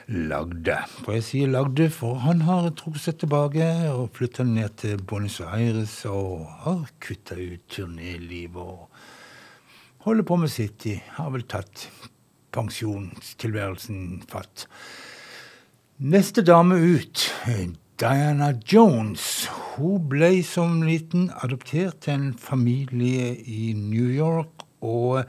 lagde. 0.08 0.78
For 1.04 1.16
jeg 1.16 1.24
sier 1.26 1.50
lagde, 1.52 1.90
for 1.92 2.22
han 2.24 2.40
har 2.46 2.70
trukket 2.78 3.04
seg 3.04 3.18
tilbake 3.20 3.66
og 3.92 4.14
flytta 4.16 4.46
ned 4.48 4.78
til 4.80 5.02
Buenos 5.04 5.40
Aires 5.44 5.98
og 6.08 6.46
har 6.64 6.86
kutta 7.04 7.36
ut 7.36 7.66
turnélivet 7.68 8.56
og 8.56 8.88
holder 10.06 10.26
på 10.26 10.40
med 10.40 10.52
sitt. 10.52 10.80
De 10.86 10.96
har 11.18 11.30
vel 11.34 11.44
tatt 11.44 11.86
pensjonstilværelsen 12.56 14.22
fatt. 14.32 14.66
Neste 16.02 16.42
dame 16.42 16.80
ut, 16.80 17.28
Diana 18.00 18.54
Jones. 18.72 19.46
Hun 19.76 20.08
ble 20.10 20.38
som 20.46 20.80
liten 20.82 21.28
adoptert 21.44 22.02
til 22.06 22.16
en 22.16 22.32
familie 22.40 23.36
i 23.36 23.72
New 23.76 24.08
York. 24.08 24.64
og 24.82 25.22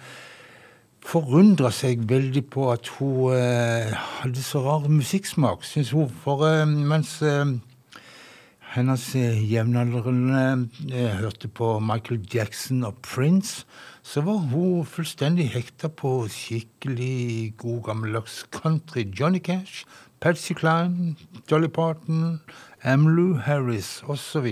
forundra 1.03 1.69
seg 1.73 2.05
veldig 2.09 2.45
på 2.53 2.69
at 2.71 2.87
hun 2.97 3.35
eh, 3.35 3.91
hadde 4.21 4.43
så 4.43 4.63
rar 4.63 4.87
musikksmak, 4.89 5.65
syns 5.67 5.91
hun. 5.95 6.09
For 6.23 6.45
eh, 6.47 6.63
mens 6.65 7.17
eh, 7.25 7.53
hennes 8.73 9.03
eh, 9.19 9.41
jevnaldrende 9.51 10.67
eh, 10.89 11.11
hørte 11.19 11.47
på 11.47 11.75
Michael 11.83 12.23
Jackson 12.33 12.83
og 12.87 12.97
Prince, 13.05 13.67
så 14.03 14.23
var 14.25 14.39
hun 14.51 14.85
fullstendig 14.85 15.49
hekta 15.53 15.91
på 15.93 16.25
skikkelig 16.31 17.53
god 17.61 17.83
gammeldags 17.85 18.41
country. 18.51 19.05
Johnny 19.19 19.39
Cash, 19.39 19.85
Patsy 20.19 20.55
Cline, 20.57 21.15
Dolly 21.49 21.67
Parton, 21.67 22.39
Amlou 22.83 23.37
Harris 23.37 24.01
osv. 24.07 24.49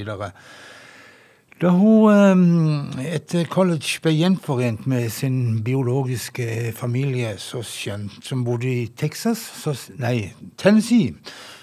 Da 1.61 1.69
hun 1.69 2.97
eh, 2.97 3.13
etter 3.13 3.45
college 3.45 3.99
ble 4.01 4.15
gjenforent 4.15 4.87
med 4.89 5.11
sin 5.13 5.59
biologiske 5.61 6.71
familie, 6.73 7.35
så 7.37 7.61
skjønt, 7.61 8.15
som 8.25 8.41
bodde 8.47 8.65
i 8.65 8.87
Texas, 8.97 9.43
så, 9.61 9.75
nei, 10.01 10.31
Tennessee, 10.57 11.13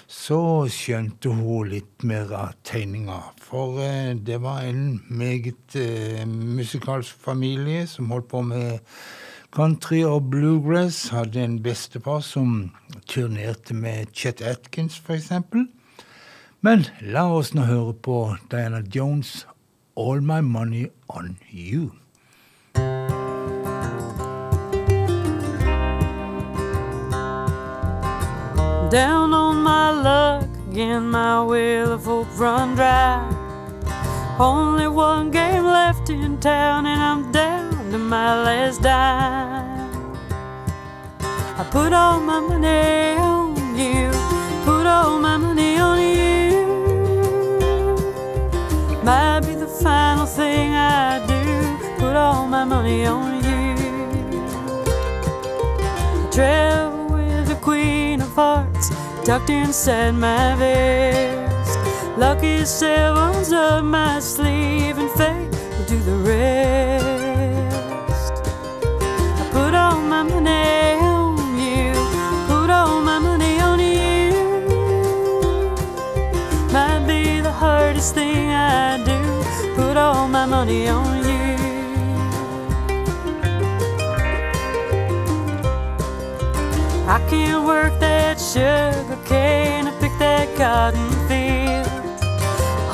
så 0.07 0.39
skjønte 0.71 1.33
hun 1.35 1.67
litt 1.73 2.07
mer 2.07 2.31
av 2.31 2.55
tegninga. 2.63 3.17
For 3.43 3.81
eh, 3.83 4.13
det 4.15 4.39
var 4.39 4.63
en 4.69 5.01
meget 5.11 5.75
eh, 5.75 6.23
musikalsk 6.23 7.19
familie 7.19 7.83
som 7.91 8.07
holdt 8.15 8.31
på 8.31 8.45
med 8.53 8.79
country 9.51 10.05
og 10.07 10.31
bluegrass. 10.31 11.09
Hadde 11.11 11.43
en 11.43 11.59
bestefar 11.59 12.23
som 12.23 12.69
turnerte 13.03 13.75
med 13.75 14.15
Chet 14.15 14.39
Atkins, 14.47 14.95
f.eks. 15.03 15.33
Men 16.63 16.87
la 17.03 17.27
oss 17.35 17.51
nå 17.51 17.67
høre 17.67 17.99
på 17.99 18.19
Diana 18.47 18.79
Jones' 18.79 19.48
All 19.99 20.21
My 20.21 20.39
Money 20.39 20.91
On 21.09 21.35
You. 21.49 21.91
Down 28.89 29.33
on 29.33 29.57
my 29.61 29.91
luck 29.91 30.47
again, 30.71 31.09
my 31.09 31.43
wheel 31.43 31.91
of 31.91 32.05
hope 32.05 32.29
run 32.39 32.75
dry. 32.75 33.19
Only 34.39 34.87
one 34.87 35.31
game 35.31 35.65
left 35.65 36.09
in 36.09 36.39
town, 36.39 36.85
and 36.85 37.01
I'm 37.01 37.29
down 37.33 37.91
to 37.91 37.97
my 37.97 38.41
last 38.41 38.81
dime. 38.81 40.15
I 41.59 41.63
put 41.69 41.91
all 41.91 42.21
my 42.21 42.39
money 42.39 43.19
on 43.19 43.77
you, 43.77 44.11
put 44.63 44.85
all 44.85 45.19
my 45.19 45.35
money 45.35 45.75
on 45.77 45.99
you. 45.99 46.29
Might 49.03 49.41
be 49.41 49.58
final 49.81 50.25
thing 50.25 50.73
I 50.73 51.25
do, 51.25 51.77
put 51.97 52.15
all 52.15 52.47
my 52.47 52.63
money 52.65 53.05
on 53.05 53.35
you. 53.43 53.75
Travel 56.31 57.07
with 57.13 57.47
the 57.47 57.55
Queen 57.61 58.21
of 58.21 58.33
Hearts 58.35 58.89
tucked 59.25 59.49
inside 59.49 60.15
my 60.15 60.55
vest. 60.55 61.79
Lucky 62.17 62.65
sevens 62.65 63.51
up 63.53 63.83
my 63.83 64.19
sleeve, 64.19 64.97
and 64.97 65.11
fate 65.11 65.49
will 65.77 65.85
do 65.85 65.99
the 65.99 66.17
rest. 66.29 67.09
I 69.41 69.49
put 69.51 69.73
all 69.73 70.01
my 70.01 70.23
money 70.23 70.99
on 71.01 71.57
you, 71.57 71.93
put 72.47 72.69
all 72.69 73.01
my 73.01 73.19
money 73.19 73.59
on 73.59 73.79
you. 73.79 74.33
Might 76.73 77.05
be 77.07 77.39
the 77.39 77.51
hardest 77.51 78.13
thing 78.15 78.49
I 78.51 78.97
do, 79.05 79.08
all 79.99 80.27
my 80.29 80.45
money 80.45 80.87
on 80.87 81.17
you. 81.29 81.55
I 87.15 87.19
can't 87.29 87.65
work 87.65 87.99
that 87.99 88.39
sugar 88.39 89.19
cane 89.25 89.87
and 89.87 89.99
pick 89.99 90.13
that 90.19 90.47
cotton 90.55 91.09
field. 91.27 91.87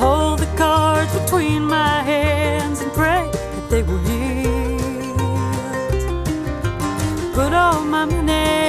Hold 0.02 0.40
the 0.40 0.52
cards 0.58 1.14
between 1.20 1.64
my 1.66 2.02
hands 2.02 2.82
and 2.82 2.92
pray 2.94 3.30
that 3.32 3.70
they 3.70 3.84
will 3.84 4.02
yield. 4.10 4.82
Put 7.36 7.54
all 7.54 7.82
my 7.86 8.06
money 8.06 8.65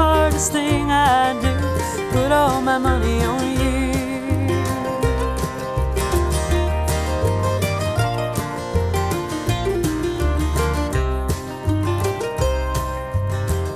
smartest 0.00 0.52
thing 0.52 0.90
I 0.90 1.34
do, 1.44 1.54
put 2.10 2.32
all 2.32 2.62
my 2.62 2.78
money 2.78 3.22
on 3.32 3.44
you. 3.60 3.92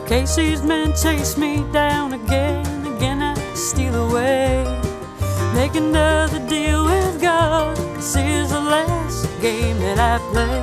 Casey's 0.06 0.62
men 0.62 0.94
chase 0.96 1.36
me 1.36 1.62
down 1.70 2.14
again, 2.14 2.86
again 2.96 3.20
I 3.20 3.34
steal 3.54 3.94
away. 4.08 4.64
Make 5.52 5.74
another 5.74 6.40
deal 6.48 6.86
with 6.86 7.20
God. 7.20 7.76
This 7.96 8.16
is 8.16 8.48
the 8.50 8.60
last 8.60 9.28
game 9.42 9.78
that 9.80 9.98
I 9.98 10.16
play. 10.32 10.58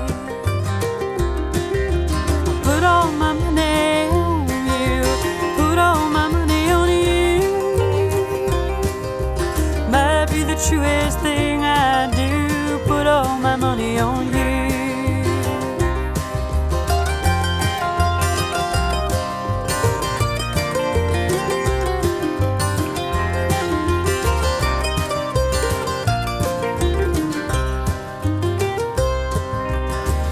I 2.18 2.62
put 2.64 2.84
all 2.84 3.12
my 3.12 3.34
money 3.34 4.01
all 5.82 6.10
my 6.10 6.28
money 6.28 6.64
on 6.80 6.88
you. 6.90 7.40
Might 9.90 10.28
be 10.32 10.44
the 10.44 10.58
truest 10.68 11.20
thing 11.20 11.64
I 11.64 12.10
do, 12.22 12.80
put 12.86 13.06
all 13.08 13.38
my 13.40 13.56
money 13.56 14.00
on 14.00 14.26
you. 14.28 14.52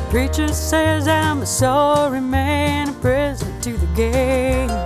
Preacher 0.09 0.47
says 0.53 1.07
I'm 1.07 1.43
a 1.43 1.45
sorry 1.45 2.19
man, 2.19 2.89
a 2.89 2.93
prisoner 2.93 3.61
to 3.61 3.77
the 3.77 3.85
game. 3.95 4.78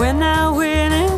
When 0.00 0.22
I 0.22 0.48
win 0.48 0.92
it 0.92 1.09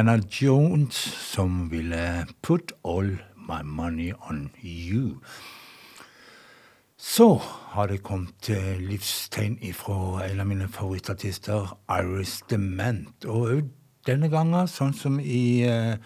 Diana 0.00 0.18
Jones 0.40 0.94
som 1.32 1.70
ville 1.70 2.26
Put 2.42 2.72
All 2.84 3.18
My 3.36 3.62
Money 3.64 4.12
On 4.30 4.50
You. 4.64 5.18
Så 6.96 7.36
har 7.68 7.86
det 7.86 8.02
kommet 8.02 8.48
livstegn 8.80 9.58
ifra 9.60 10.24
en 10.24 10.40
av 10.40 10.46
mine 10.46 10.68
favorittartister, 10.72 11.76
Iris 11.92 12.40
Dement. 12.48 13.26
Og 13.28 13.68
denne 14.08 14.30
gangen, 14.32 14.64
sånn 14.72 14.96
som 14.96 15.20
i 15.20 15.68
eh, 15.68 16.00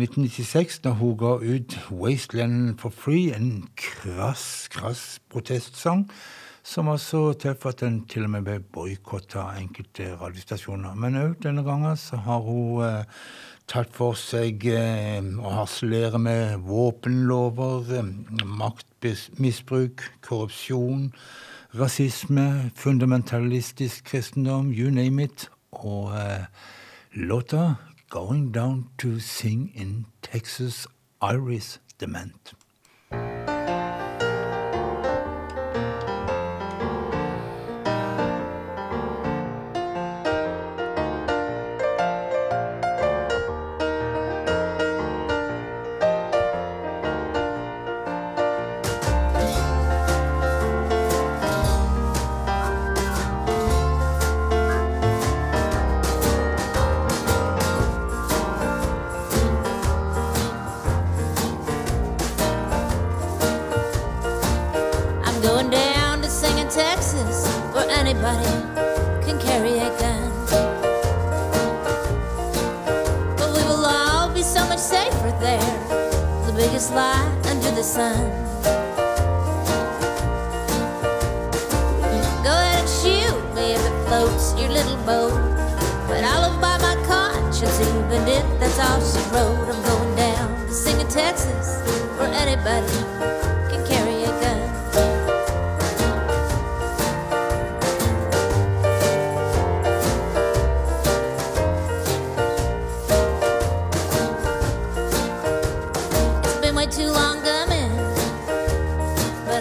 1996, 0.00 0.80
da 0.88 0.94
hun 0.96 1.18
ga 1.20 1.36
ut 1.36 1.76
Wasteland 1.90 2.78
for 2.80 2.88
Free, 2.88 3.34
en 3.36 3.66
krass, 3.76 4.70
krass 4.72 5.20
protestsang, 5.28 6.06
som 6.66 6.88
var 6.90 6.98
så 6.98 7.20
tøff 7.38 7.66
at 7.70 7.82
den 7.84 8.00
til 8.10 8.26
og 8.26 8.32
med 8.34 8.46
ble 8.46 8.56
boikotta 8.74 9.44
av 9.44 9.58
enkelte 9.60 10.08
radiostasjoner. 10.18 10.96
Men 10.98 11.18
òg 11.20 11.36
denne 11.44 11.62
gangen 11.66 11.94
så 12.00 12.18
har 12.24 12.42
hun 12.42 12.82
eh, 12.82 13.20
tatt 13.70 13.94
for 13.94 14.18
seg 14.18 14.66
eh, 14.72 15.22
å 15.22 15.52
harselere 15.60 16.18
med 16.18 16.66
våpenlover, 16.66 17.92
eh, 18.00 18.10
maktmisbruk, 18.58 20.02
korrupsjon, 20.26 21.12
rasisme, 21.78 22.48
fundamentalistisk 22.74 24.10
kristendom, 24.10 24.72
you 24.74 24.90
name 24.90 25.22
it. 25.22 25.46
Og 25.70 26.16
eh, 26.18 26.46
låta 27.14 27.76
'Going 28.10 28.50
Down 28.50 28.88
to 28.98 29.18
Sing 29.20 29.70
in 29.74 30.06
Texas', 30.22 30.86
Iris 31.22 31.80
Dement. 32.00 32.54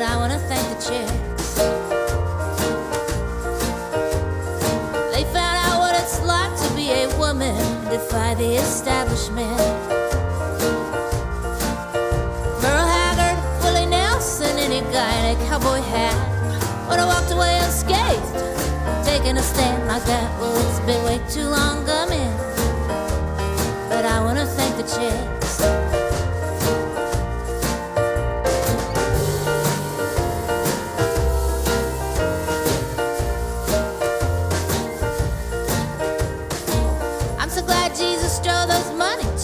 I 0.07 0.17
wanna 0.17 0.37
thank 0.37 0.61
the 0.69 0.75
chicks. 0.85 1.55
They 5.11 5.23
found 5.33 5.57
out 5.65 5.79
what 5.79 5.95
it's 5.99 6.21
like 6.21 6.53
to 6.61 6.75
be 6.75 6.91
a 6.91 7.07
woman, 7.17 7.55
defy 7.89 8.35
the 8.35 8.55
establishment. 8.55 9.57
Merle 12.61 12.87
Haggard, 12.95 13.37
Willie 13.63 13.87
Nelson, 13.87 14.57
any 14.59 14.81
guy 14.93 15.11
in 15.19 15.35
a 15.35 15.47
cowboy 15.47 15.81
hat 15.81 16.17
would 16.87 16.99
have 16.99 17.07
walked 17.07 17.31
away 17.31 17.57
unscathed, 17.59 18.29
taking 19.03 19.37
a 19.37 19.41
stand 19.41 19.87
like 19.87 20.05
that. 20.05 20.29
Well, 20.39 20.55
it's 20.55 20.79
been 20.85 21.03
way 21.03 21.19
too 21.29 21.47
long 21.49 21.83
coming, 21.85 22.31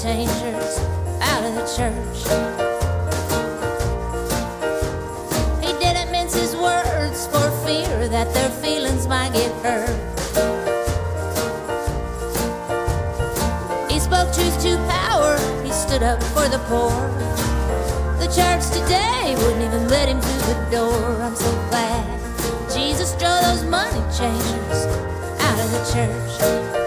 changers 0.02 0.80
out 1.22 1.44
of 1.44 1.54
the 1.54 1.66
church. 1.78 2.18
He 5.64 5.74
didn't 5.78 6.12
mince 6.12 6.34
his 6.34 6.56
words 6.56 7.28
for 7.28 7.52
fear 7.64 8.08
that 8.10 8.34
their 8.34 8.50
feelings 8.50 9.08
might 9.08 9.32
get 9.32 9.52
hurt. 9.62 9.90
He 13.92 14.00
spoke 14.00 14.34
truth 14.34 14.60
to 14.64 14.78
power, 14.90 15.38
he 15.64 15.72
stood 15.72 16.02
up 16.02 16.24
for 16.34 16.50
the 16.50 16.58
poor. 16.66 16.90
The 18.18 18.26
church 18.34 18.66
today 18.74 19.36
wouldn't 19.38 19.62
even 19.62 19.88
let 19.88 20.10
him 20.10 20.20
through 20.20 20.54
the 20.54 20.70
door. 20.72 21.22
I'm 21.22 21.36
so 21.36 21.52
glad 21.70 22.20
Jesus 22.74 23.12
drove 23.18 23.44
those 23.44 23.64
money 23.66 24.02
changers 24.18 24.88
out 25.42 25.60
of 25.60 25.72
the 25.72 25.94
church. 25.94 26.81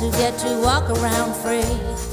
Who 0.00 0.12
get 0.12 0.38
to 0.38 0.60
walk 0.60 0.88
around 0.90 1.34
free? 1.34 2.07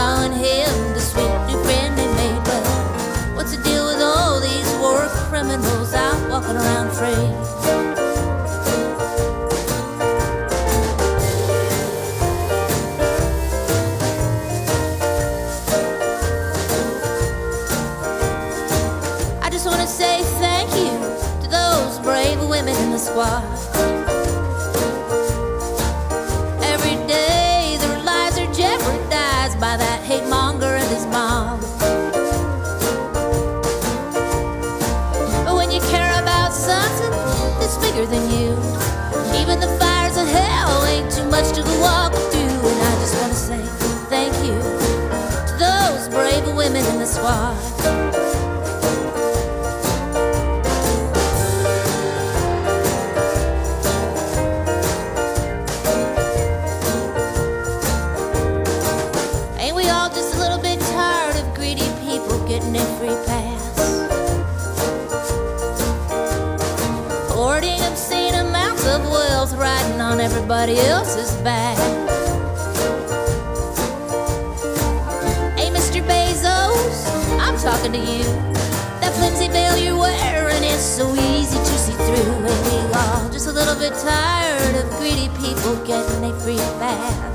Calling 0.00 0.32
him 0.32 0.94
the 0.94 0.98
sweet 0.98 1.28
new 1.46 1.62
friend 1.62 1.92
they 1.98 2.08
made. 2.20 2.42
But 2.44 2.64
what's 3.36 3.54
the 3.54 3.62
deal 3.62 3.84
with 3.84 4.00
all 4.00 4.40
these 4.40 4.70
war 4.80 5.06
criminals 5.28 5.92
out 5.92 6.18
walking 6.30 6.56
around 6.56 6.90
free? 6.92 7.59
Everybody 70.50 70.80
else's 70.88 71.32
back. 71.42 71.78
Hey, 75.56 75.70
Mr. 75.70 76.02
Bezos, 76.02 77.38
I'm 77.38 77.56
talking 77.56 77.92
to 77.92 77.98
you. 77.98 78.24
That 79.00 79.14
flimsy 79.14 79.46
veil 79.46 79.76
you're 79.76 79.96
wearing 79.96 80.64
is 80.64 80.82
so 80.82 81.14
easy 81.14 81.56
to 81.56 81.78
see 81.78 81.92
through. 81.92 82.48
Ain't 82.48 82.64
we 82.66 82.94
all 82.94 83.30
just 83.30 83.46
a 83.46 83.52
little 83.52 83.76
bit 83.76 83.92
tired 84.02 84.74
of 84.74 84.90
greedy 84.98 85.28
people 85.38 85.76
getting 85.86 86.24
a 86.24 86.40
free 86.40 86.56
pass? 86.80 87.29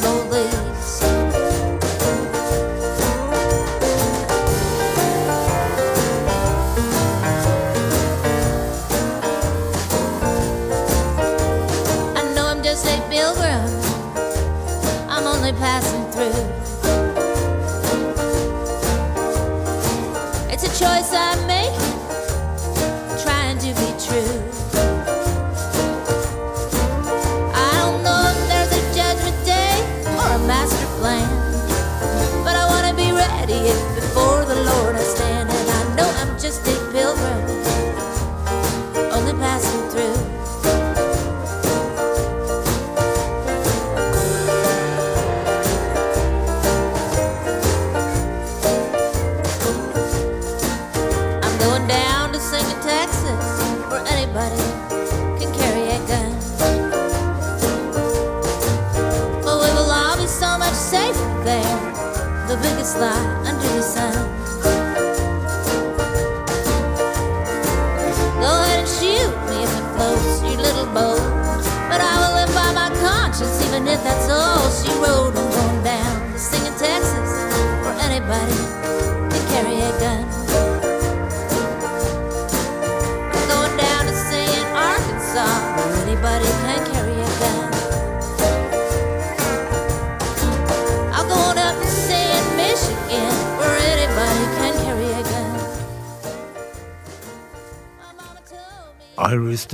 Side. 0.00 0.57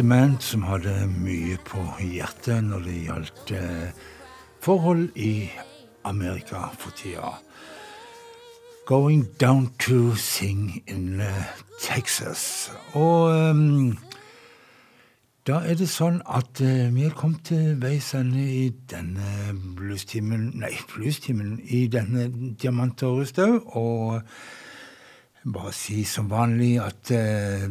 Man, 0.03 0.40
som 0.40 0.62
hadde 0.66 1.07
mye 1.07 1.55
på 1.62 1.78
hjertet 2.03 2.64
når 2.66 2.80
det 2.82 2.95
gjaldt 3.05 3.53
eh, 3.55 3.92
forhold 4.64 5.12
i 5.14 5.51
Amerika 6.05 6.72
for 6.78 6.90
tida. 6.99 7.36
Going 8.86 9.28
down 9.38 9.70
to 9.78 10.16
sing 10.16 10.82
in 10.86 11.20
eh, 11.20 11.45
Texas. 11.80 12.72
Og 12.92 13.30
um, 13.30 13.99
da 15.47 15.61
er 15.62 15.78
det 15.78 15.88
sånn 15.92 16.18
at 16.26 16.59
vi 16.59 17.07
er 17.07 17.14
kommet 17.14 17.47
til 17.53 17.76
veis 17.78 18.14
ende 18.18 18.42
i 18.42 18.72
denne 18.90 19.55
bluestimen 19.76 20.51
Nei, 20.59 20.72
bluestimen 20.90 21.61
i 21.68 21.84
denne 21.92 22.30
Diamant 22.59 23.07
og 23.07 23.20
rust. 23.20 23.38
Og 23.38 24.22
bare 25.45 25.72
si 25.76 26.03
som 26.09 26.30
vanlig 26.32 26.78
at 26.82 27.11
eh, 27.14 27.68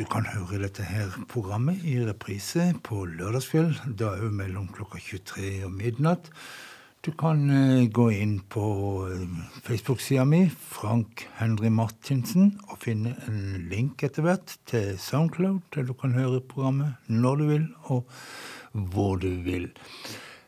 du 0.00 0.06
kan 0.08 0.24
høre 0.24 0.62
dette 0.62 0.84
her 0.88 1.12
programmet 1.28 1.82
i 1.84 1.98
reprise 2.00 2.70
på 2.86 3.02
Lørdagsfjell. 3.18 3.74
Da 4.00 4.14
òg 4.16 4.30
mellom 4.32 4.70
klokka 4.72 4.96
23 4.96 5.66
og 5.66 5.74
midnatt. 5.76 6.30
Du 7.04 7.10
kan 7.20 7.42
eh, 7.52 7.82
gå 7.92 8.06
inn 8.16 8.38
på 8.48 8.64
eh, 9.10 9.26
Facebook-sida 9.66 10.24
mi, 10.28 10.46
Frank 10.48 11.26
Henry 11.36 11.68
Martinsen, 11.72 12.54
og 12.70 12.80
finne 12.86 13.12
en 13.28 13.68
link 13.68 14.00
etter 14.08 14.24
hvert 14.24 14.56
til 14.68 14.96
Soundcloud, 15.00 15.60
der 15.76 15.84
du 15.88 15.92
kan 15.92 16.16
høre 16.16 16.40
programmet 16.40 17.12
når 17.12 17.36
du 17.42 17.44
vil, 17.50 17.68
og 17.92 18.08
hvor 18.72 19.20
du 19.20 19.28
vil. 19.44 19.68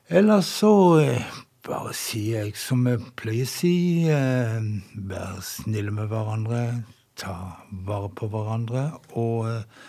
Ellers 0.09 0.48
så 0.62 0.72
eh, 1.03 1.28
bare 1.68 1.92
sier 1.96 2.46
jeg 2.46 2.57
som 2.57 2.88
jeg 2.88 3.05
pleier 3.20 3.44
å 3.44 3.53
si, 3.53 3.76
vær 4.09 5.44
snille 5.44 5.92
med 5.92 6.09
hverandre, 6.09 6.64
ta 7.18 7.34
vare 7.86 8.10
på 8.16 8.28
hverandre, 8.32 8.86
og 9.18 9.48
eh, 9.50 9.82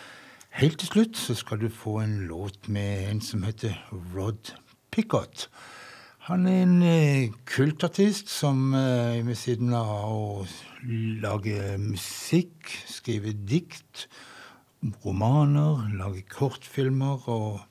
helt 0.59 0.79
til 0.81 0.91
slutt 0.91 1.19
så 1.19 1.35
skal 1.37 1.61
du 1.61 1.69
få 1.69 1.99
en 2.03 2.17
låt 2.29 2.67
med 2.67 3.09
en 3.09 3.21
som 3.21 3.45
heter 3.47 3.77
Rod 4.15 4.53
Pickott. 4.91 5.47
Han 6.29 6.45
er 6.47 6.61
en 6.63 6.77
eh, 6.87 7.33
kultartist 7.49 8.29
som 8.31 8.73
eh, 8.77 9.19
ved 9.27 9.35
siden 9.35 9.73
av 9.75 9.89
å 10.07 10.45
lage 11.23 11.75
musikk, 11.81 12.69
skrive 12.87 13.33
dikt, 13.35 14.07
romaner, 15.03 15.89
lage 15.99 16.23
kortfilmer 16.31 17.27
og 17.31 17.61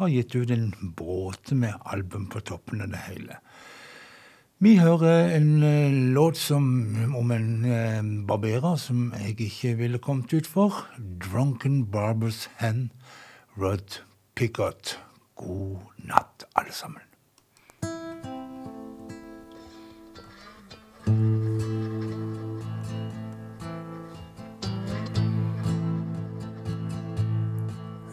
har 0.00 0.12
gitt 0.12 0.36
ut 0.36 0.52
en 0.52 0.70
bråte 0.96 1.56
med 1.56 1.80
album 1.88 2.28
på 2.32 2.40
toppen 2.44 2.84
av 2.84 2.92
det 2.92 3.00
hele. 3.06 3.40
Vi 4.62 4.76
hører 4.78 5.34
en 5.36 5.62
eh, 5.62 5.92
låt 6.14 6.36
som, 6.36 6.64
om 7.16 7.30
en 7.34 7.64
eh, 7.64 8.26
barberer 8.28 8.76
som 8.78 9.08
jeg 9.18 9.40
ikke 9.40 9.72
ville 9.74 9.98
kommet 9.98 10.32
ut 10.32 10.46
for. 10.46 10.86
'Drunken 10.98 11.86
Barbers 11.86 12.48
Hen', 12.60 12.92
Rod 13.58 13.98
Pickott. 14.36 15.00
God 15.34 15.78
natt, 15.98 16.44
alle 16.54 16.72
sammen. 16.72 17.02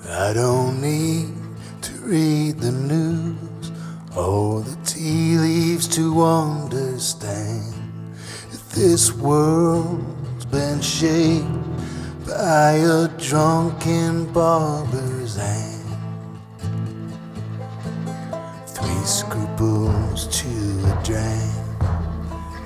I 0.04 0.34
don't 0.34 0.82
need 0.82 1.30
to 1.82 1.94
read 2.08 2.58
the 2.58 2.72
news 2.72 3.72
or 4.18 4.62
the 4.62 4.79
leaves 5.80 5.96
to 5.96 6.22
understand 6.26 7.74
that 8.52 8.70
this 8.72 9.14
world's 9.14 10.46
been 10.48 10.82
shaped 10.82 11.48
by 12.28 12.72
a 12.72 13.08
drunken 13.18 14.26
barber's 14.34 15.38
hand. 15.38 15.86
Three 18.68 19.06
scruples 19.06 20.28
to 20.42 20.50
a 20.86 21.02
dram, 21.02 21.78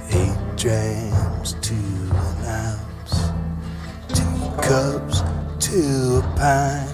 eight 0.10 0.58
drams 0.58 1.54
to 1.54 1.76
an 1.76 2.46
ounce, 2.48 3.14
two 4.10 4.40
cups 4.68 5.22
to 5.68 6.18
a 6.18 6.22
pint. 6.36 6.90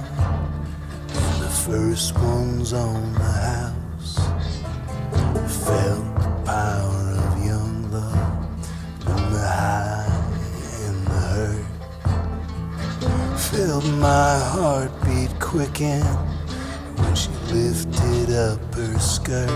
And 1.15 1.41
the 1.43 1.53
first 1.65 2.13
one's 2.15 2.74
on 2.74 3.13
the 3.13 3.20
house. 3.20 3.59
Felt 13.52 13.84
my 13.95 14.38
heartbeat 14.54 15.39
quicken 15.39 16.04
when 16.97 17.16
she 17.16 17.30
lifted 17.52 18.30
up 18.36 18.60
her 18.76 19.00
skirt. 19.00 19.50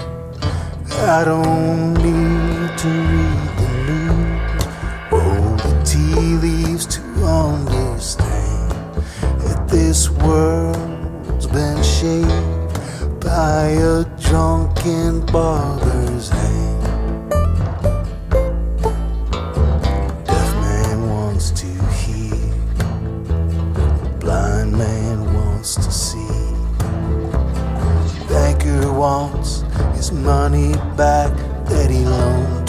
I 0.89 1.23
don't 1.23 1.93
need 1.93 2.75
to 2.79 2.87
read 2.87 3.49
the 3.59 3.69
news 3.87 4.63
or 5.11 5.57
the 5.61 5.81
tea 5.85 6.35
leaves 6.41 6.87
to 6.87 7.01
understand 7.23 8.71
that 9.41 9.67
this 9.69 10.09
world's 10.09 11.45
been 11.45 11.83
shaped 11.83 13.21
by 13.21 13.67
a 13.67 14.03
drunken 14.19 15.23
barber's 15.27 16.29
hand. 16.29 16.82
Wants 29.03 29.65
his 29.97 30.13
money 30.13 30.71
back 30.95 31.29
that 31.65 31.91
he 31.91 32.05
loaned 32.05 32.62